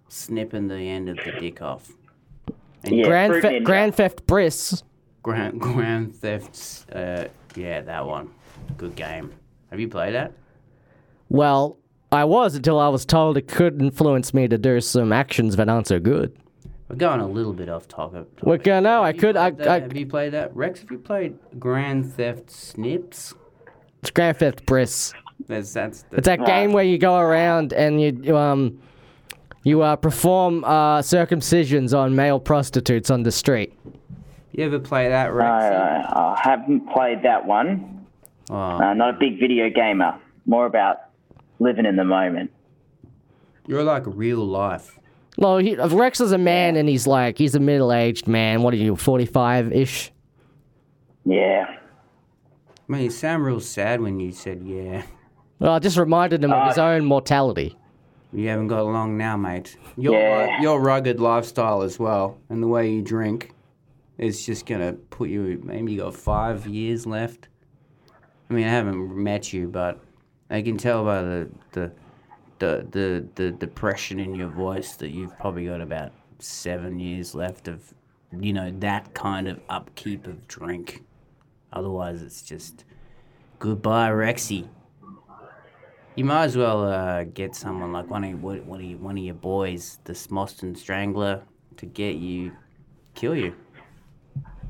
[0.08, 1.90] snipping the end of the dick off.
[2.84, 4.82] And Yeah, Grand, Fe- Grand Theft Briss.
[5.22, 6.86] Grand Grand Thefts.
[6.88, 8.30] Uh, yeah, that one.
[8.76, 9.32] Good game.
[9.70, 10.32] Have you played that?
[11.28, 11.78] Well,
[12.10, 15.68] I was until I was told it could influence me to do some actions that
[15.68, 16.36] aren't so good.
[16.88, 18.26] We're going a little bit off topic.
[18.42, 19.04] We're gonna know.
[19.04, 19.36] I could.
[19.36, 19.52] I.
[19.60, 20.80] I, have you played that, Rex?
[20.80, 23.32] Have you played Grand Theft Snips?
[24.02, 25.12] it's Grand Theft Briss.
[25.46, 26.02] That's that's.
[26.02, 28.80] The, It's that game where you go around and you you, um
[29.62, 33.74] you uh, perform uh, circumcisions on male prostitutes on the street.
[34.52, 35.46] you ever play that, Rex?
[35.50, 38.06] I, I haven't played that one.
[38.48, 40.18] oh, Uh, not a big video gamer.
[40.46, 40.96] More about
[41.58, 42.50] living in the moment.
[43.66, 44.98] you're like real life.
[45.36, 48.62] Well, he, Rex is a man and he's like he's a middle aged man.
[48.62, 50.10] What are you, forty five ish?
[51.26, 51.66] Yeah.
[52.88, 55.02] I mean, you sound real sad when you said yeah.
[55.60, 57.76] Well, I just reminded him of his uh, own mortality.
[58.32, 59.76] You haven't got long now, mate.
[59.96, 60.60] Your Yeah.
[60.62, 63.52] your rugged lifestyle as well, and the way you drink,
[64.18, 65.60] is just gonna put you.
[65.64, 67.48] Maybe you got five years left.
[68.48, 70.00] I mean, I haven't met you, but
[70.48, 71.92] I can tell by the the
[72.58, 77.68] the the, the depression in your voice that you've probably got about seven years left
[77.68, 77.92] of,
[78.38, 81.02] you know, that kind of upkeep of drink.
[81.72, 82.84] Otherwise, it's just
[83.58, 84.66] goodbye, Rexy.
[86.16, 89.16] You might as well uh, get someone like one of one one of, your, one
[89.16, 91.42] of your boys, the Smoston Strangler,
[91.76, 92.52] to get you,
[93.14, 93.54] kill you,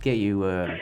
[0.02, 0.76] get you, uh,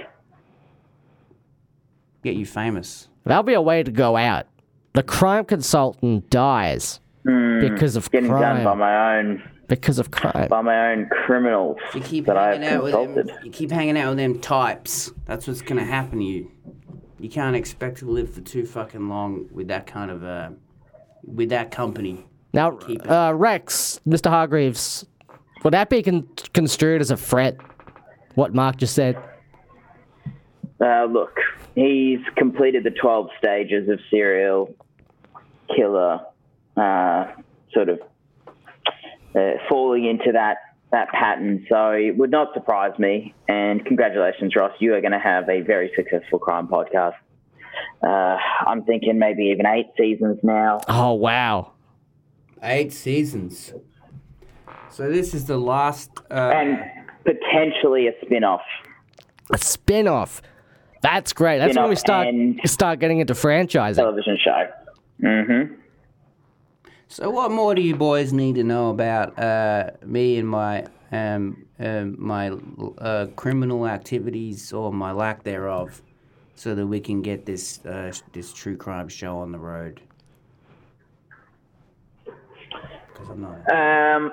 [2.22, 3.08] get you famous.
[3.24, 4.46] That'll be a way to go out.
[4.94, 7.00] The crime consultant dies.
[7.24, 7.60] Hmm.
[7.60, 10.46] because of Getting done by my own Because of crime.
[10.48, 13.36] by my own criminals You keep that I have hanging out with them.
[13.44, 15.12] You keep hanging out with them types.
[15.26, 16.50] That's what's gonna happen to you.
[17.20, 20.50] You can't expect to live for too fucking long with that kind of uh,
[21.24, 22.24] with that company.
[22.52, 24.30] Now, uh, Rex, Mr.
[24.30, 25.04] Hargraves,
[25.64, 27.56] would that be con- construed as a threat?
[28.34, 29.16] What Mark just said.
[30.80, 31.36] Uh, look,
[31.74, 34.74] he's completed the 12 stages of serial
[35.74, 36.20] killer,
[36.76, 37.32] uh,
[37.72, 38.00] sort of
[39.34, 40.58] uh, falling into that,
[40.90, 41.66] that pattern.
[41.68, 43.34] So it would not surprise me.
[43.48, 44.72] And congratulations, Ross.
[44.78, 47.14] You are going to have a very successful crime podcast.
[48.02, 50.80] Uh, I'm thinking maybe even eight seasons now.
[50.88, 51.72] Oh, wow.
[52.62, 53.72] Eight seasons.
[54.90, 56.10] So this is the last.
[56.30, 56.78] Uh, And
[57.24, 58.62] potentially a spin off.
[59.52, 60.42] A spin off.
[61.02, 61.58] That's great.
[61.58, 62.26] That's when we start
[62.64, 63.94] start getting into franchising.
[63.96, 64.66] television show.
[65.22, 65.74] Mm-hmm.
[67.10, 71.64] So what more do you boys need to know about uh, me and my um,
[71.80, 72.50] um my
[72.98, 76.02] uh, criminal activities or my lack thereof,
[76.54, 80.02] so that we can get this uh, this true crime show on the road?
[82.24, 83.72] Because I'm not.
[83.72, 84.32] Um,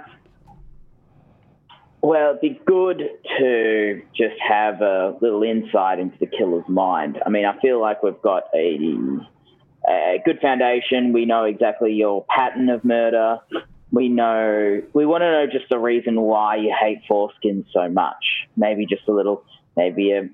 [2.02, 3.02] well, it'd be good
[3.40, 7.20] to just have a little insight into the killer's mind.
[7.26, 8.78] I mean, I feel like we've got a,
[9.88, 11.14] a good foundation.
[11.14, 13.40] We know exactly your pattern of murder.
[13.92, 18.48] We know, we want to know just the reason why you hate foreskins so much.
[18.58, 19.44] Maybe just a little,
[19.78, 20.30] maybe a,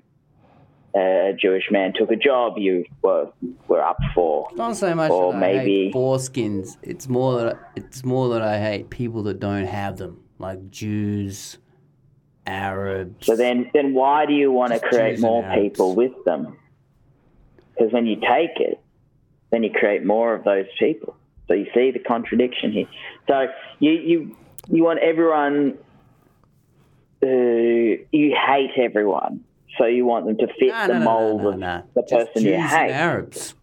[0.98, 3.30] a Jewish man took a job you were,
[3.68, 4.48] were up for.
[4.50, 6.76] It's not so much Or that I maybe- hate foreskins.
[6.82, 11.58] It's more that it's more that I hate people that don't have them, like Jews,
[12.46, 13.26] Arabs.
[13.26, 16.56] So then, then why do you want to create more people with them?
[17.76, 18.80] Because when you take it,
[19.52, 21.14] then you create more of those people.
[21.46, 22.86] So you see the contradiction here.
[23.28, 23.46] So
[23.78, 24.36] you you
[24.68, 25.78] you want everyone.
[27.24, 29.44] Uh, you hate everyone,
[29.78, 31.82] so you want them to fit No, the no, no, mold no, of no, no.
[31.94, 32.90] the Just person you Jews and hate.
[32.90, 33.54] Arabs.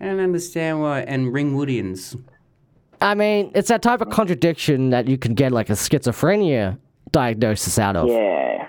[0.00, 1.00] I don't understand why.
[1.00, 2.16] And Ringwoodians.
[3.00, 6.78] I mean, it's that type of contradiction that you can get like a schizophrenia
[7.10, 8.08] diagnosis out of.
[8.08, 8.68] Yeah.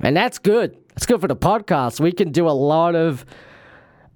[0.00, 0.76] And that's good.
[0.96, 2.00] It's good for the podcast.
[2.00, 3.24] We can do a lot of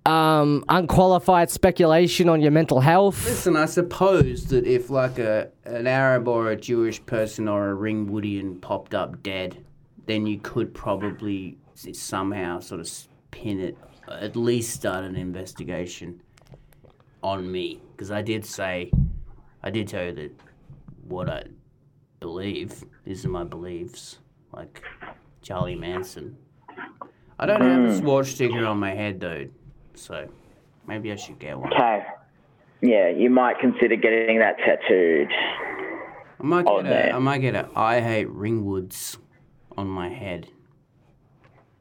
[0.06, 3.24] um, unqualified speculation on your mental health.
[3.26, 7.74] Listen, I suppose that if like a an Arab or a Jewish person or a
[7.74, 9.64] Ringwoodian popped up dead,
[10.06, 12.90] then you could probably somehow sort of
[13.30, 13.76] pin it,
[14.08, 16.22] at least start an investigation
[17.22, 18.90] on me, because I did say,
[19.62, 20.40] I did tell you that
[21.08, 21.44] what I
[22.20, 22.84] believe.
[23.04, 24.18] These are my beliefs,
[24.52, 24.82] like
[25.42, 26.36] Charlie Manson.
[27.38, 29.46] I don't have a swatch sticker on my head though,
[29.96, 30.28] so
[30.86, 31.72] maybe I should get one.
[31.72, 32.04] Okay.
[32.82, 35.28] Yeah, you might consider getting that tattooed.
[36.38, 37.16] I might get a, no.
[37.16, 39.16] I might get a I hate ringwoods
[39.76, 40.48] on my head.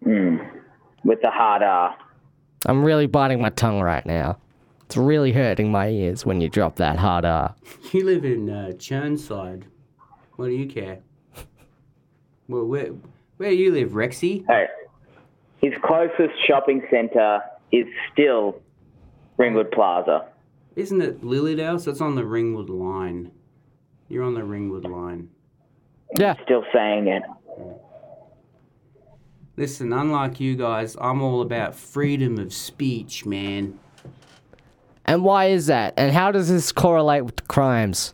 [0.02, 1.96] with the hard R.
[2.66, 4.38] I'm really biting my tongue right now.
[4.86, 7.56] It's really hurting my ears when you drop that hard R.
[7.92, 9.64] You live in uh, Chirnside.
[10.36, 11.00] What do you care?
[12.48, 12.90] Well, where
[13.38, 14.46] where do you live, Rexy?
[14.48, 14.68] Hey,
[15.62, 17.40] his closest shopping centre
[17.72, 18.62] is still
[19.38, 20.28] Ringwood Plaza.
[20.76, 21.80] Isn't it Lilydale?
[21.80, 23.32] So it's on the Ringwood line.
[24.08, 25.30] You're on the Ringwood line.
[26.18, 26.36] Yeah.
[26.44, 27.24] Still saying it.
[29.58, 33.80] Listen, unlike you guys, I'm all about freedom of speech, man.
[35.06, 35.94] And why is that?
[35.96, 38.14] And how does this correlate with crimes?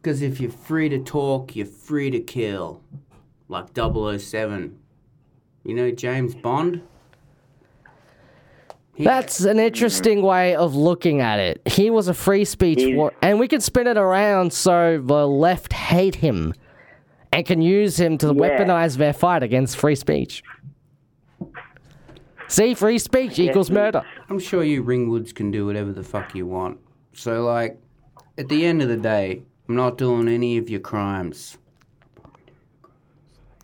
[0.00, 2.82] Because if you're free to talk, you're free to kill.
[3.48, 4.78] Like 007.
[5.64, 6.82] You know James Bond?
[9.00, 11.62] He- That's an interesting way of looking at it.
[11.66, 15.26] He was a free speech He's- war, and we can spin it around so the
[15.26, 16.52] left hate him
[17.32, 18.32] and can use him to Yeah.
[18.34, 20.42] weaponize their fight against free speech.
[22.48, 24.02] See, free speech equals murder.
[24.28, 26.76] I'm sure you Ringwoods can do whatever the fuck you want.
[27.14, 27.78] So, like,
[28.36, 31.56] at the end of the day, I'm not doing any of your crimes.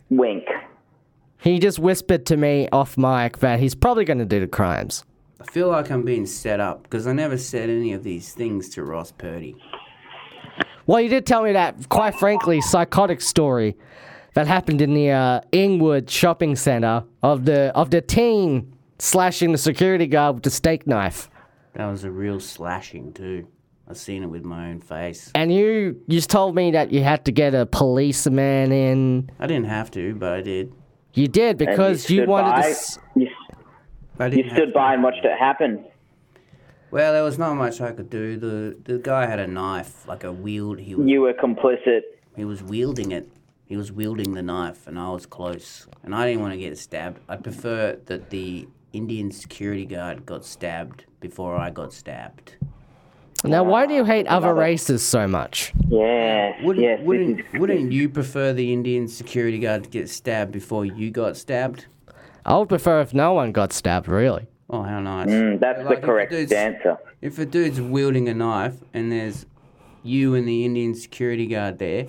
[0.09, 0.45] Wink.
[1.39, 5.03] He just whispered to me off mic that he's probably going to do the crimes.
[5.39, 8.69] I feel like I'm being set up because I never said any of these things
[8.69, 9.55] to Ross Purdy.
[10.87, 13.75] Well, you did tell me that, quite frankly, psychotic story
[14.33, 19.57] that happened in the uh, Ingwood shopping center of the of the teen slashing the
[19.57, 21.29] security guard with the steak knife.
[21.73, 23.47] That was a real slashing, too.
[23.89, 25.31] I seen it with my own face.
[25.35, 29.29] And you you just told me that you had to get a policeman in.
[29.39, 30.73] I didn't have to, but I did.
[31.13, 32.67] You did because you, stood wanted by, to.
[32.69, 33.46] S- You, I
[34.19, 35.85] you didn't stood by and watched it happen.
[36.89, 38.37] Well, there was not much I could do.
[38.37, 40.79] The the guy had a knife, like a wield.
[40.79, 42.01] He was You were complicit.
[42.35, 43.29] he was wielding it.
[43.65, 45.87] He was wielding the knife, and I was close.
[46.03, 47.19] And I didn't want to get stabbed.
[47.27, 52.55] I prefer that the Indian security guard got stabbed before I got stabbed.
[53.43, 55.73] Now, why do you hate other races so much?
[55.89, 56.63] Yeah.
[56.63, 56.99] Wouldn't yes.
[57.03, 61.85] wouldn't wouldn't you prefer the Indian security guard to get stabbed before you got stabbed?
[62.47, 64.47] I would prefer if no one got stabbed, really.
[64.69, 65.29] Oh, how nice!
[65.29, 66.97] Mm, that's Like, the correct dude's- answer.
[67.21, 69.45] If a dude's wielding a knife and there's
[70.03, 72.07] you and the Indian security guard there,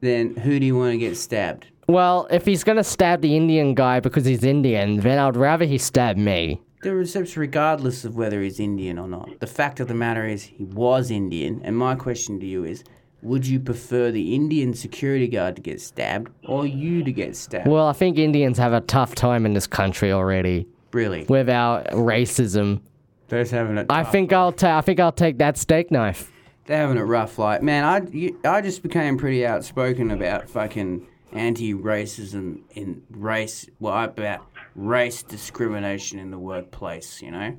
[0.00, 1.66] then who do you want to get stabbed?
[1.88, 5.78] Well, if he's gonna stab the Indian guy because he's Indian, then I'd rather he
[5.78, 6.60] stab me.
[6.82, 9.38] The recepts regardless of whether he's Indian or not.
[9.40, 12.82] The fact of the matter is he was Indian, and my question to you is
[13.22, 17.68] would you prefer the Indian security guard to get stabbed or you to get stabbed?
[17.68, 21.24] Well, I think Indians have a tough time in this country already really?
[21.28, 22.80] with our racism.
[23.28, 24.12] They're just having it I tough.
[24.12, 26.30] think I'll ta- I think I'll take that steak knife.
[26.66, 27.38] They're having a rough.
[27.38, 33.66] Like, man, I, you- I just became pretty outspoken about fucking anti-racism in race.
[33.80, 37.22] Well, about race discrimination in the workplace.
[37.22, 37.56] You know,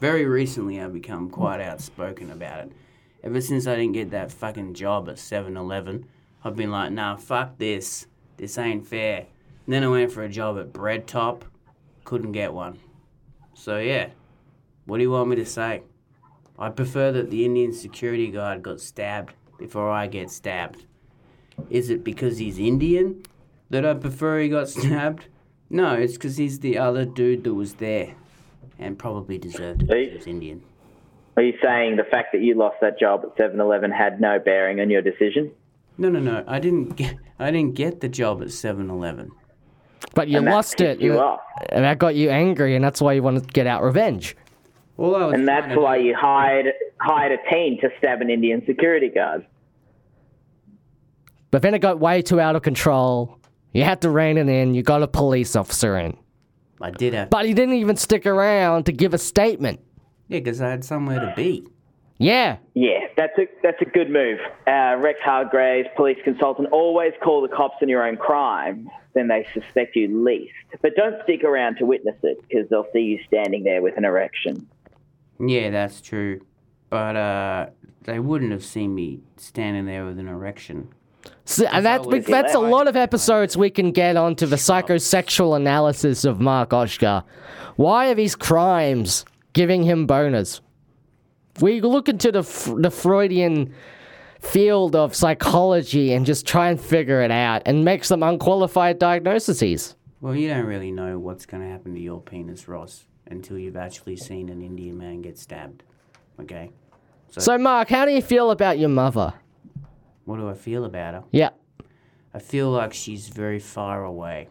[0.00, 2.72] very recently I've become quite outspoken about it.
[3.24, 6.06] Ever since I didn't get that fucking job at 7-Eleven,
[6.44, 8.06] I've been like, nah, fuck this.
[8.36, 9.26] This ain't fair.
[9.66, 11.42] And then I went for a job at Breadtop,
[12.04, 12.80] couldn't get one.
[13.54, 14.08] So yeah,
[14.86, 15.82] what do you want me to say?
[16.58, 20.84] I prefer that the Indian security guard got stabbed before I get stabbed.
[21.70, 23.22] Is it because he's Indian
[23.70, 25.26] that I prefer he got stabbed?
[25.70, 28.14] No, it's because he's the other dude that was there
[28.78, 30.62] and probably deserved it because he was Indian.
[31.36, 34.80] Are you saying the fact that you lost that job at 7-Eleven had no bearing
[34.80, 35.50] on your decision?
[35.98, 36.44] No, no, no.
[36.46, 37.16] I didn't get.
[37.38, 39.30] I didn't get the job at 7-Eleven.
[40.14, 41.40] But you And that lost it, you and- off.
[41.70, 44.36] and that got you angry, and that's why you wanted to get out revenge.
[44.98, 46.66] All I was And that's to why you hired
[47.00, 49.46] hired a team to stab an Indian security guard.
[51.50, 53.38] But then it got way too out of control.
[53.72, 54.74] You had to rein it in.
[54.74, 56.16] You got a police officer in.
[56.80, 57.30] I did have.
[57.30, 59.80] But he didn't even stick around to give a statement.
[60.32, 61.66] Yeah, because I had somewhere to be.
[62.18, 62.56] Yeah.
[62.74, 64.38] Yeah, that's a that's a good move.
[64.66, 68.88] Uh, Rex Hargraves, police consultant, always call the cops on your own crime.
[69.12, 70.54] Then they suspect you least.
[70.80, 74.06] But don't stick around to witness it because they'll see you standing there with an
[74.06, 74.68] erection.
[75.38, 76.40] Yeah, that's true.
[76.88, 77.66] But uh,
[78.04, 80.88] they wouldn't have seen me standing there with an erection.
[81.44, 85.56] So, and that's, always that's a lot of episodes we can get onto the psychosexual
[85.56, 87.24] analysis of Mark Oshka.
[87.76, 90.60] Why are these crimes giving him boners?
[91.60, 92.42] We look into the,
[92.78, 93.74] the Freudian
[94.40, 99.94] field of psychology and just try and figure it out and make some unqualified diagnoses.
[100.20, 103.76] Well, you don't really know what's going to happen to your penis, Ross, until you've
[103.76, 105.82] actually seen an Indian man get stabbed.
[106.40, 106.70] Okay?
[107.38, 109.34] So, Mark, how do you feel about your mother?
[110.24, 111.24] What do I feel about her?
[111.30, 111.50] Yeah.
[112.34, 114.48] I feel like she's very far away.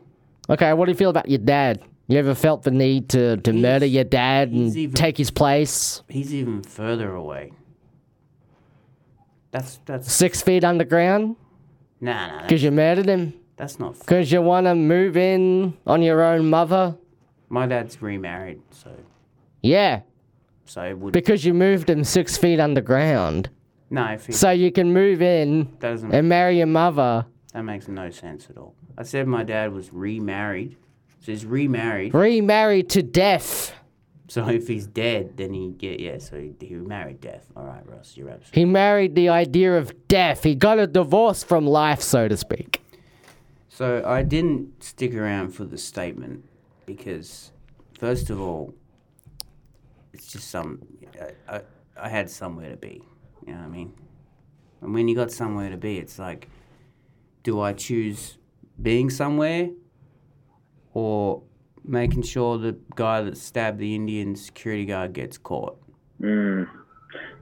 [0.49, 1.81] Okay, what do you feel about your dad?
[2.11, 6.03] You ever felt the need to, to murder your dad and even- take his place?
[6.09, 7.53] He's even further away.
[9.51, 11.37] That's that's Six feet underground?
[12.01, 12.41] nah nah.
[12.41, 13.33] Because you murdered him?
[13.55, 13.97] that's not.
[13.99, 16.97] Because you want to move in on your own mother?
[17.47, 18.91] My dad's remarried, so
[19.61, 20.01] Yeah,
[20.65, 21.13] so it would.
[21.13, 23.49] because you moved him six feet underground.
[23.89, 27.25] no, So you can move in doesn't, and marry your mother.
[27.53, 28.75] that makes no sense at all.
[28.97, 30.75] I said my dad was remarried,
[31.21, 32.13] so he's remarried.
[32.13, 33.73] Remarried to death.
[34.27, 36.17] So if he's dead, then he get yeah.
[36.17, 37.45] So he, he married death.
[37.55, 38.61] All right, Ross, you're absolutely.
[38.61, 40.43] He married the idea of death.
[40.43, 42.81] He got a divorce from life, so to speak.
[43.69, 46.45] So I didn't stick around for the statement
[46.85, 47.51] because,
[47.99, 48.73] first of all,
[50.13, 50.79] it's just some.
[51.19, 51.61] I, I,
[51.97, 53.03] I had somewhere to be.
[53.45, 53.93] You know what I mean?
[54.81, 56.47] And when you got somewhere to be, it's like,
[57.43, 58.37] do I choose
[58.81, 59.69] being somewhere,
[60.93, 61.41] or
[61.83, 65.77] making sure the guy that stabbed the Indian security guard gets caught?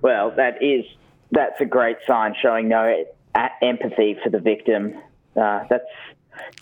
[0.02, 0.86] Well, that is
[1.32, 3.04] that's a great sign showing no
[3.62, 4.94] empathy for the victim.
[5.36, 5.84] Uh, that's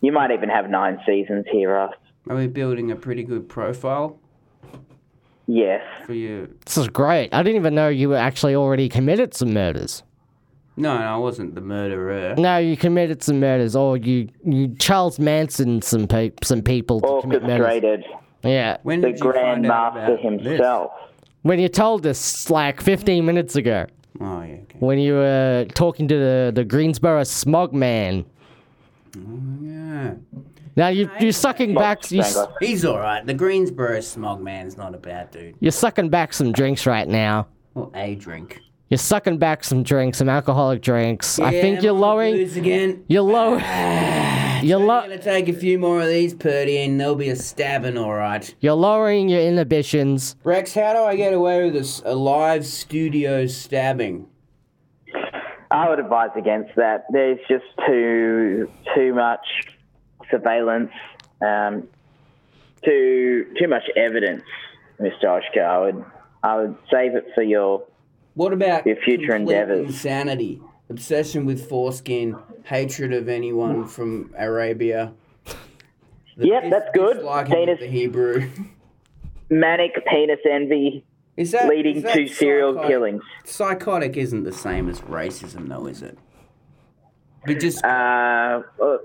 [0.01, 1.93] you might even have nine seasons here, Ross.
[2.29, 4.19] Are we building a pretty good profile
[5.45, 5.81] Yes.
[6.05, 6.53] for you?
[6.65, 7.33] This is great.
[7.33, 10.03] I didn't even know you were actually already committed some murders.
[10.79, 12.35] No, no, I wasn't the murderer.
[12.37, 17.21] No, you committed some murders, or you you Charles Manson some pe- some people to
[17.21, 17.59] commit murders.
[17.65, 18.05] Orchestrated
[18.43, 18.77] Yeah.
[18.83, 20.49] When the did you Grand find out Master about this?
[20.51, 20.91] himself.
[21.41, 23.85] When you told us like 15 minutes ago,
[24.21, 24.77] Oh yeah, okay.
[24.79, 28.25] when you were talking to the the Greensboro smog man.
[29.15, 30.13] Yeah.
[30.75, 32.53] Now you you're sucking back you, Thank God.
[32.59, 33.25] He's alright.
[33.25, 35.55] The Greensboro smog man's not a bad dude.
[35.59, 37.47] you're sucking back some drinks right now.
[37.73, 38.61] Or a drink.
[38.89, 41.39] You're sucking back some drinks, some alcoholic drinks.
[41.39, 42.35] I Yeah, think you're more lowering.
[42.35, 43.03] booze again.
[43.07, 43.57] You're low.
[44.63, 47.95] You're I'm gonna take a few more of these, Purdy, and there'll be a stabbing,
[47.95, 48.55] alright.
[48.59, 50.35] You're lowering your inhibitions.
[50.43, 54.25] Rex, how do I get away with this a live studio stabbing?
[55.69, 57.05] I would advise against that.
[57.11, 59.45] There's just too too much
[60.31, 60.91] surveillance,
[61.45, 61.87] um,
[62.83, 64.41] too too much evidence,
[64.99, 65.25] Mr.
[65.25, 65.61] Oshka.
[65.63, 66.05] I would
[66.41, 67.83] I would save it for your
[68.37, 69.87] What about Your future complete endeavours.
[69.87, 70.61] Insanity,
[70.91, 72.35] obsession with foreskin,
[72.65, 75.11] hatred of anyone from Arabia.
[76.37, 77.17] The Yep, that's good.
[77.47, 78.47] Penis- the Hebrew.
[79.49, 81.03] manic penis envy
[81.35, 82.89] Is that leading is that to serial psychotic?
[82.91, 83.23] killings.
[83.43, 86.15] Psychotic isn't the same as racism, though, is it?
[87.43, 88.97] But just Uh, uh,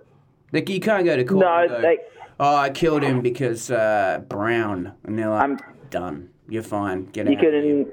[0.52, 1.40] like you can't go to court.
[1.40, 1.98] no, go, they,
[2.38, 5.58] oh, I killed him because uh, brown, and they're like, I'm-
[5.88, 6.28] done.
[6.50, 7.06] You're fine.
[7.12, 7.44] Get you out.
[7.54, 7.86] of here."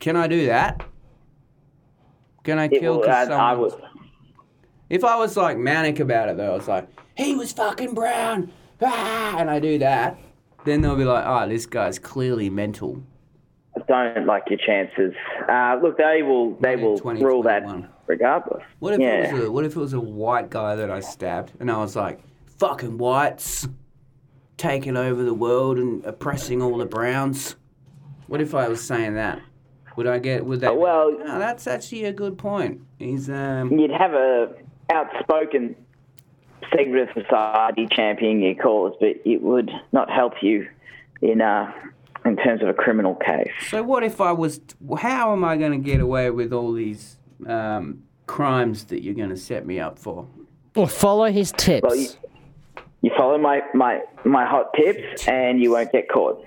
[0.00, 0.86] Can I do that?
[2.42, 3.00] Can I It, kill?
[3.00, 3.72] will- I would.
[4.90, 6.86] If I was like manic about it though, I was like,
[7.16, 10.18] he was fucking brown, ah, and I do that,
[10.64, 13.02] then they'll be like, oh, this guy's clearly mental.
[13.76, 13.80] I
[14.12, 15.14] don't like your chances.
[15.48, 16.54] Uh, look, they will.
[16.60, 17.88] They will 20, rule that 21.
[18.06, 18.62] regardless.
[18.78, 19.28] What if yeah.
[19.28, 21.78] it was a what if it was a white guy that I stabbed, and I
[21.78, 22.20] was like,
[22.58, 23.66] fucking whites,
[24.56, 27.56] taking over the world and oppressing all the browns?
[28.26, 29.40] What if I was saying that?
[29.96, 30.44] Would I get?
[30.44, 30.68] Would they?
[30.68, 32.80] be well- like, "Oh, that's actually a good point.
[32.98, 33.78] He's um.
[33.78, 34.54] You'd have a
[34.92, 35.76] outspoken
[36.74, 40.68] segment of society championing your cause, but it would not help you
[41.22, 41.72] in uh,
[42.24, 43.52] in terms of a criminal case.
[43.68, 44.60] So what if I was?
[44.98, 47.16] How am I going to get away with all these
[47.46, 50.26] um, crimes that you're going to set me up for?
[50.74, 51.86] Well, follow his tips.
[51.86, 52.08] Well, you,
[53.02, 56.44] you follow my, my, my hot tips, and you won't get caught.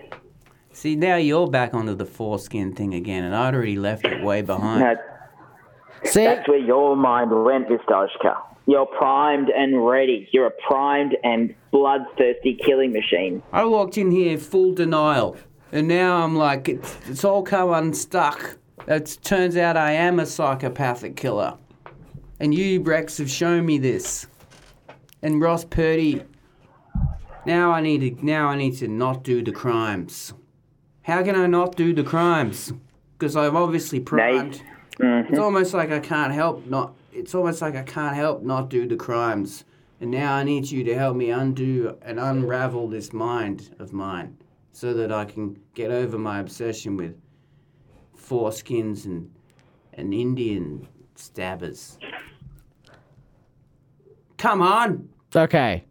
[0.78, 4.44] See, now you're back onto the foreskin thing again, and I'd already left it way
[4.44, 4.82] behind.
[4.82, 4.96] No,
[6.04, 8.08] See, that's where your mind went, Mr.
[8.08, 8.38] Oshka.
[8.68, 10.30] You're primed and ready.
[10.32, 13.42] You're a primed and bloodthirsty killing machine.
[13.52, 15.36] I walked in here full denial,
[15.72, 18.60] and now I'm like, it's, it's all come unstuck.
[18.88, 21.58] It turns out I am a psychopathic killer,
[22.40, 24.28] and you Rex have shown me this.
[25.24, 26.22] And Ross Purdy,
[27.48, 30.36] now I need to now I need to not do the crimes.
[31.08, 32.74] How can I not do the crimes?
[33.18, 34.56] Because I've obviously primed.
[34.56, 35.40] It's mm-hmm.
[35.40, 36.96] almost like I can't help not.
[37.14, 39.64] It's almost like I can't help not do the crimes.
[40.02, 44.38] And now I need you to help me undo and unravel this mind of mine,
[44.74, 47.16] so that I can get over my obsession with
[48.14, 49.32] foreskins and
[49.94, 51.98] and Indian stabbers.
[54.38, 55.08] Come on.
[55.34, 55.86] okay,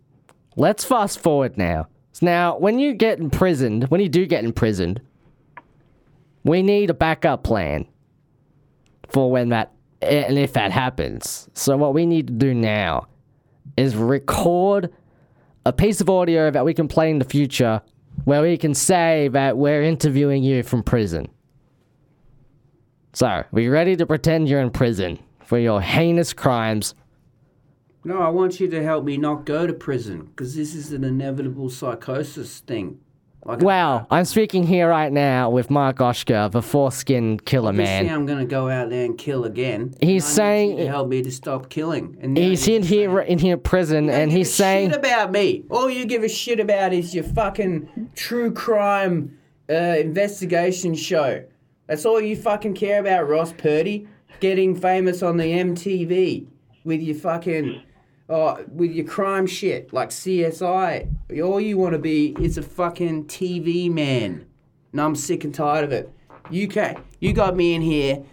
[0.57, 1.89] let's fast forward now.
[2.23, 5.01] Now, when you get imprisoned, when you do get imprisoned,
[6.47, 7.87] we need a backup plan
[9.09, 11.49] for when that and if that happens.
[11.55, 13.09] So what we need to do now
[13.77, 14.93] is record
[15.65, 17.83] a piece of audio that we can play in the future
[18.25, 21.29] where we can say that we're interviewing you from prison.
[23.13, 26.95] So, you ready to pretend you're in prison for your heinous crimes?
[28.05, 31.03] No, I want you to help me not go to prison, because this is an
[31.03, 33.01] inevitable psychosis thing.
[33.47, 38.09] Like, Well, I'm speaking here right now with Mark Oshka, the foreskin killer man.
[38.09, 39.95] I'm going to go out there and kill again.
[40.01, 42.17] He's I saying- he to help me to stop killing.
[42.21, 45.65] And He's in here saying- in here prison, and he's saying shit about me.
[45.71, 49.39] All you give a shit about is your fucking true crime
[49.71, 51.45] uh, investigation show.
[51.87, 54.09] That's all you fucking care about, Ross Purdy.
[54.41, 56.47] Getting famous on the MTV
[56.85, 57.81] with your fucking,
[58.29, 61.09] uh, with your crime shit like CSI.
[61.43, 64.47] All you want to be is a fucking TV man.
[64.93, 66.11] And I'm sick and tired of it.
[66.51, 68.25] You can You got me in here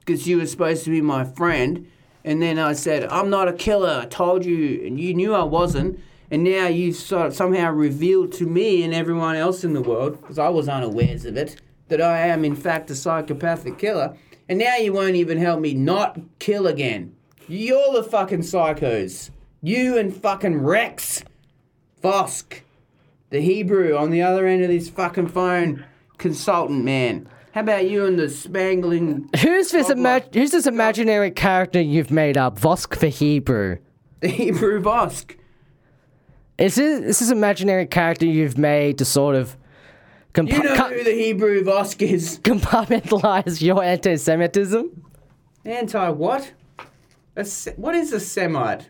[0.00, 1.88] because you were supposed to be my friend.
[2.24, 4.00] And then I said, I'm not a killer.
[4.02, 5.98] I told you, and you knew I wasn't.
[6.30, 10.20] And now you've sort of somehow revealed to me and everyone else in the world,
[10.20, 14.16] because I was unawares of it, that I am in fact a psychopathic killer.
[14.48, 17.14] And now you won't even help me not kill again.
[17.48, 19.30] You're the fucking psychos.
[19.62, 21.22] You and fucking Rex
[22.02, 22.60] Vosk,
[23.30, 25.84] the Hebrew on the other end of this fucking phone,
[26.18, 27.28] consultant man.
[27.52, 30.16] How about you and the spangling Who's this Blah, blah.
[30.16, 32.58] ima- who's this imaginary character you've made up?
[32.58, 33.76] Vosk the Hebrew.
[34.20, 35.36] the Hebrew Vosk?
[36.58, 39.56] Is this, is this imaginary character you've made to sort of
[40.34, 42.38] compa- You know who the Hebrew Vosk is?
[42.40, 45.04] compartmentalize your anti-Semitism?
[45.64, 46.52] Anti what?
[47.36, 48.88] A se- what is a Semite?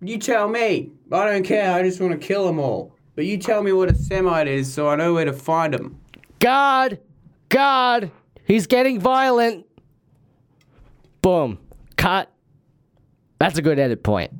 [0.00, 0.92] You tell me.
[1.10, 1.72] I don't care.
[1.72, 2.94] I just want to kill them all.
[3.16, 5.98] But you tell me what a Semite is so I know where to find them.
[6.38, 6.98] God!
[7.48, 8.12] God!
[8.44, 9.66] He's getting violent!
[11.20, 11.58] Boom.
[11.96, 12.30] Cut.
[13.40, 14.32] That's a good edit point.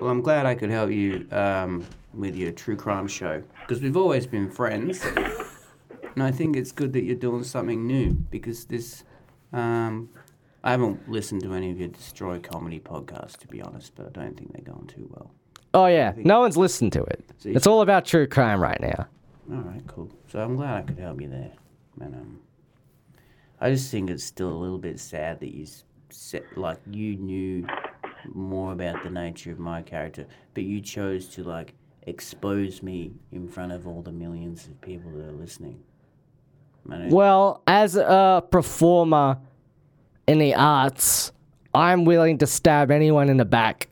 [0.00, 3.96] Well, I'm glad I could help you um, with your true crime show because we've
[3.96, 5.04] always been friends.
[6.14, 9.04] And I think it's good that you're doing something new because this.
[9.52, 10.08] Um,
[10.64, 14.08] I haven't listened to any of your Destroy Comedy podcasts, to be honest, but I
[14.22, 15.30] don't think they're going too well.
[15.74, 16.12] Oh, yeah.
[16.16, 17.22] No one's listened to it.
[17.38, 19.06] So you It's all about true crime right now.
[19.52, 20.08] All right, cool.
[20.28, 21.52] So I'm glad I could help you there.
[22.00, 22.38] And um,
[23.60, 27.16] I just think it's still a little bit sad that you s- said like you
[27.16, 27.66] knew
[28.32, 31.74] more about the nature of my character, but you chose to like
[32.06, 35.78] expose me in front of all the millions of people that are listening.
[36.90, 39.38] I don't- Well, as a performer
[40.26, 41.32] in the arts,
[41.74, 43.88] I'm willing to stab anyone in the back.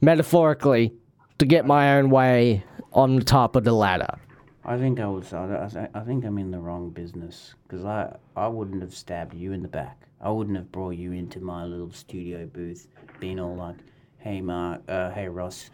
[0.00, 0.92] Metaphorically,
[1.38, 4.18] to get my own way on the top of the ladder.
[4.64, 5.32] I think I was.
[5.32, 9.34] I, I, I think I'm in the wrong business because I I wouldn't have stabbed
[9.34, 10.06] you in the back.
[10.20, 12.88] I wouldn't have brought you into my little studio booth,
[13.20, 13.76] being all like,
[14.18, 15.70] "Hey Mark, uh, hey Ross,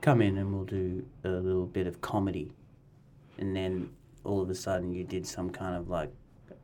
[0.00, 2.52] come in and we'll do a little bit of comedy,"
[3.38, 3.90] and then
[4.22, 6.12] all of a sudden you did some kind of like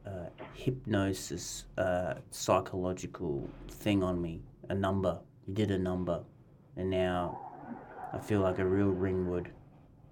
[0.07, 5.19] uh, hypnosis, uh, psychological thing on me, a number.
[5.47, 6.23] You did a number,
[6.77, 7.39] and now
[8.13, 9.51] I feel like a real ringwood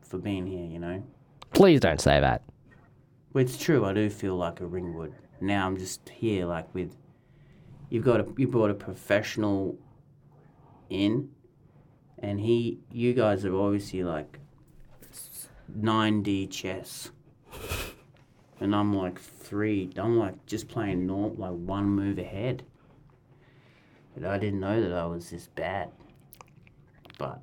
[0.02, 1.02] for being here, you know?
[1.52, 2.42] Please don't say that.
[3.32, 5.14] Well, it's true, I do feel like a ringwood.
[5.40, 6.96] Now I'm just here, like, with.
[7.90, 9.78] You've got a, you brought a professional
[10.90, 11.30] in,
[12.18, 14.38] and he, you guys are obviously like
[15.78, 17.10] 9D chess.
[18.60, 22.62] And I'm like three, I'm like just playing norm, like one move ahead.
[24.16, 25.90] But I didn't know that I was this bad.
[27.18, 27.40] But,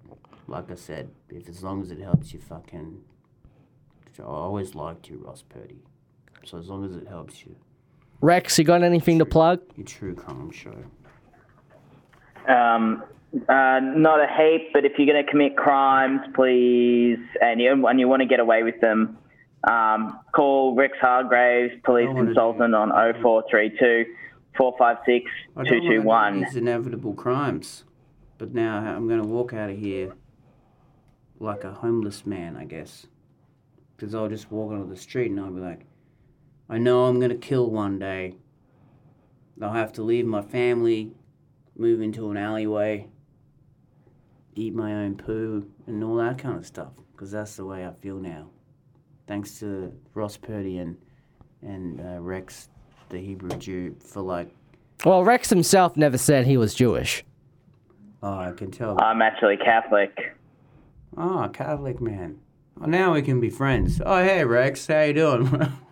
[0.48, 3.02] like I said, if as long as it helps you fucking
[4.20, 5.80] I always liked you, Ross Purdy.
[6.46, 7.56] So as long as it helps you,
[8.22, 9.62] Rex, you got anything to plug?
[9.76, 10.76] your true crime show.
[12.48, 13.04] Um,
[13.50, 18.00] uh, not a heap, but if you're going to commit crimes, please, and you and
[18.00, 19.18] you want to get away with them,
[19.64, 22.90] um, call Rex Hargraves, police consultant on
[23.22, 24.06] 0432
[24.58, 26.42] 456 I don't wanna do 221.
[26.42, 27.86] these inevitable crimes,
[28.38, 30.14] but now I'm going to walk out of here
[31.40, 33.08] like a homeless man, I guess.
[33.96, 35.86] Because I'll just walk onto the street and I'll be like,
[36.70, 38.36] I know I'm going to kill one day.
[39.62, 41.14] I'll have to leave my family,
[41.78, 43.08] move into an alleyway,
[44.56, 46.92] eat my own poo, and all that kind of stuff.
[47.12, 48.50] Because that's the way I feel now.
[49.28, 50.98] Thanks to Ross Purdy and,
[51.62, 52.70] and uh, Rex,
[53.10, 54.50] the Hebrew Jew, for like
[55.06, 57.24] Well, Rex himself never said he was Jewish.
[58.22, 59.02] Oh, I can tell.
[59.02, 60.36] I'm actually Catholic.
[61.18, 62.40] Oh, Catholic man.
[62.82, 64.02] Oh, now we can be friends.
[64.06, 65.72] Oh, hey Rex, how you doing?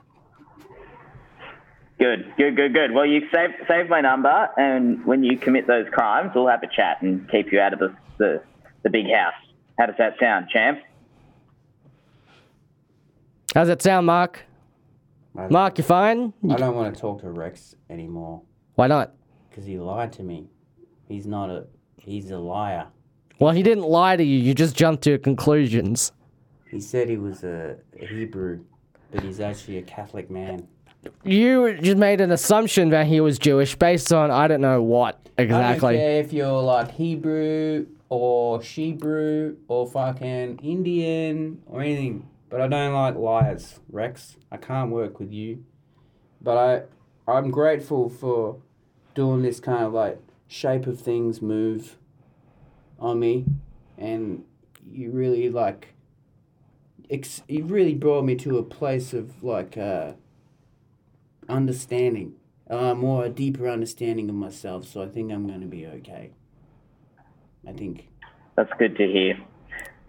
[1.99, 2.93] Good, good, good, good.
[2.93, 6.67] Well, you save save my number, and when you commit those crimes, we'll have a
[6.67, 8.41] chat and keep you out of the the,
[8.81, 9.35] the big house.
[9.77, 10.79] How does that sound, champ?
[13.53, 14.43] How's that sound, Mark?
[15.33, 16.33] Mark, you fine?
[16.49, 18.41] I don't want to talk to Rex anymore
[18.75, 19.13] Why not?
[19.49, 20.47] because he lied to me.
[21.07, 21.65] He's not a.
[21.97, 22.87] He's a liar.
[23.39, 24.39] Well, he didn't lie to you.
[24.39, 26.13] You just jumped to conclusions.
[26.69, 28.63] He said he was a, a Hebrew,
[29.11, 30.67] but he's actually a Catholic man.
[31.25, 35.19] You just made an assumption that he was Jewish based on I don't know what
[35.37, 35.97] I don't exactly.
[35.97, 42.93] care if you're like Hebrew or Shebrew or fucking Indian or anything, but I don't
[42.93, 44.35] like liars, Rex.
[44.51, 45.63] I can't work with you.
[46.41, 46.57] But
[47.27, 48.61] I, I'm grateful for
[49.15, 51.97] doing this kind of like shape of things move
[52.99, 53.45] on me,
[53.97, 54.43] and
[54.85, 55.95] you really like.
[57.09, 60.13] Ex- you really brought me to a place of like uh,
[61.49, 62.35] understanding
[62.69, 64.87] uh, more a deeper understanding of myself.
[64.87, 66.31] So I think I'm going to be okay.
[67.67, 68.07] I think.
[68.55, 69.37] That's good to hear.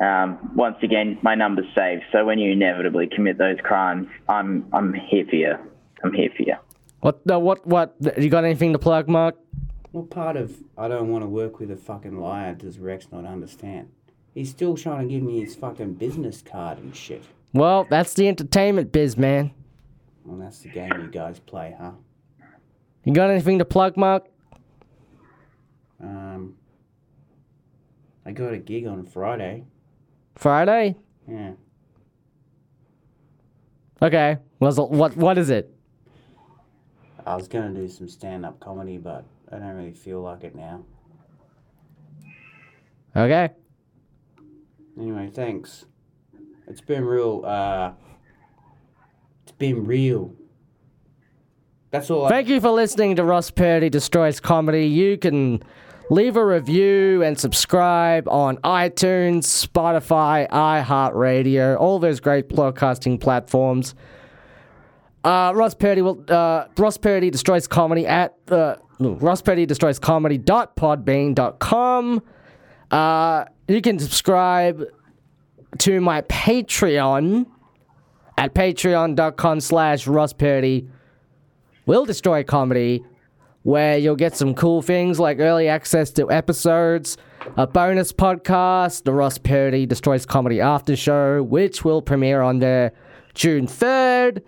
[0.03, 4.92] Um, once again, my number's saved, so when you inevitably commit those crimes, I'm I'm
[4.92, 5.55] here for you.
[6.03, 6.57] I'm here for you.
[7.00, 7.24] What?
[7.24, 7.64] No, what?
[7.64, 7.94] What?
[8.18, 9.36] You got anything to plug, Mark?
[9.92, 13.24] What part of I don't want to work with a fucking liar does Rex not
[13.26, 13.90] understand?
[14.34, 17.22] He's still trying to give me his fucking business card and shit.
[17.53, 19.53] Well, that's the entertainment biz, man.
[20.24, 21.92] Well, that's the game you guys play, huh?
[23.05, 24.24] You got anything to plug, Mark?
[26.00, 26.57] Um,
[28.24, 29.64] I got a gig on Friday.
[30.34, 30.96] Friday?
[31.28, 31.52] Yeah.
[34.00, 34.38] Okay.
[34.58, 35.16] Was what?
[35.16, 35.72] What is it?
[37.24, 40.84] I was gonna do some stand-up comedy, but I don't really feel like it now.
[43.14, 43.50] Okay?
[44.98, 45.84] Anyway, thanks.
[46.66, 47.44] It's been real.
[47.44, 47.92] Uh,
[49.42, 50.34] it's been real.
[51.90, 52.26] That's all.
[52.26, 54.86] I, Thank you for listening to Ross Purdy Destroys Comedy.
[54.86, 55.62] You can
[56.11, 63.94] leave a review and subscribe on iTunes, Spotify, iHeartRadio, all those great podcasting platforms.
[65.24, 70.36] Uh, Ross Purdy will uh, Ross Purdy destroys comedy at uh, Ross Purdy destroys comedy
[70.36, 72.22] dot podbean.com.
[72.90, 74.84] Uh, you can subscribe
[75.78, 77.46] to my Patreon
[78.36, 80.88] at patreon.com slash Ross Purdy
[81.86, 83.05] will destroy comedy
[83.62, 87.16] where you'll get some cool things like early access to episodes
[87.56, 92.92] a bonus podcast the ross Purdy destroys comedy after show which will premiere on there
[93.34, 94.42] june 3rd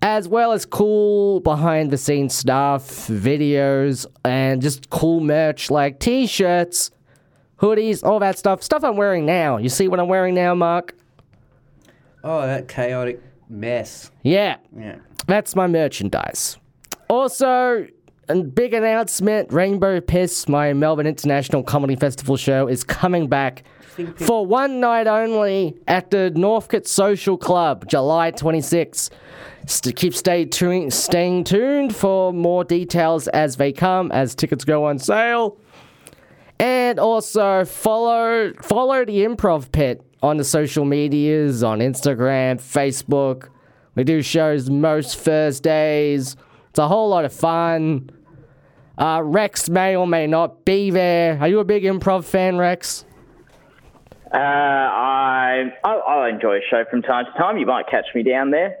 [0.00, 6.90] as well as cool behind the scenes stuff videos and just cool merch like t-shirts
[7.60, 10.94] hoodies all that stuff stuff i'm wearing now you see what i'm wearing now mark
[12.24, 14.10] oh, that chaotic mess.
[14.22, 14.96] yeah Yeah.
[15.26, 16.56] that's my merchandise.
[17.08, 17.86] Also,
[18.28, 23.64] a big announcement Rainbow Piss, my Melbourne International Comedy Festival show, is coming back
[24.16, 29.10] for one night only at the Northcote Social Club, July 26th.
[29.66, 34.84] St- keep stay tuned, staying tuned for more details as they come, as tickets go
[34.86, 35.58] on sale.
[36.58, 43.48] And also follow follow the Improv Pit on the social medias on Instagram, Facebook.
[43.94, 46.36] We do shows most Thursdays.
[46.72, 48.08] It's a whole lot of fun.
[48.96, 51.38] Uh, Rex may or may not be there.
[51.38, 53.04] Are you a big improv fan, Rex?
[54.32, 57.58] Uh, I I'll, I'll enjoy a show from time to time.
[57.58, 58.78] You might catch me down there.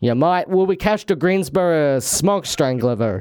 [0.00, 0.48] You might.
[0.48, 3.20] Will we catch the Greensboro smoke strangler though?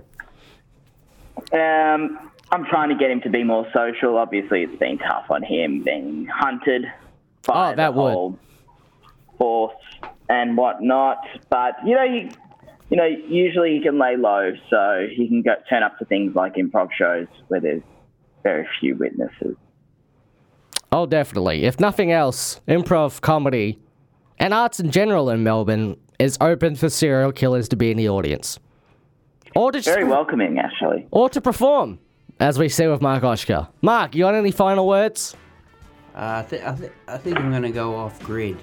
[1.52, 4.18] Um, I'm trying to get him to be more social.
[4.18, 6.86] Obviously, it's been tough on him being hunted
[7.46, 8.14] by Oh, that the would.
[8.14, 8.40] whole
[9.38, 9.76] force
[10.30, 11.18] and whatnot.
[11.50, 12.30] But you know, you
[12.90, 16.36] you know, usually he can lay low, so he can go turn up to things
[16.36, 17.84] like improv shows where there's
[18.44, 19.56] very few witnesses.
[20.92, 21.66] Oh, definitely.
[21.66, 23.80] If nothing else, improv comedy
[24.40, 28.10] and arts in general in Melbourne is open for serial killers to be in the
[28.10, 28.60] audience.
[29.56, 31.08] Or to, Very welcoming, actually.
[31.12, 32.00] or to perform,
[32.40, 33.68] as we see with Mark Oshka.
[33.82, 35.36] Mark, you got any final words?
[36.16, 38.58] Uh, I, th- I, th- I think I'm gonna go off grid.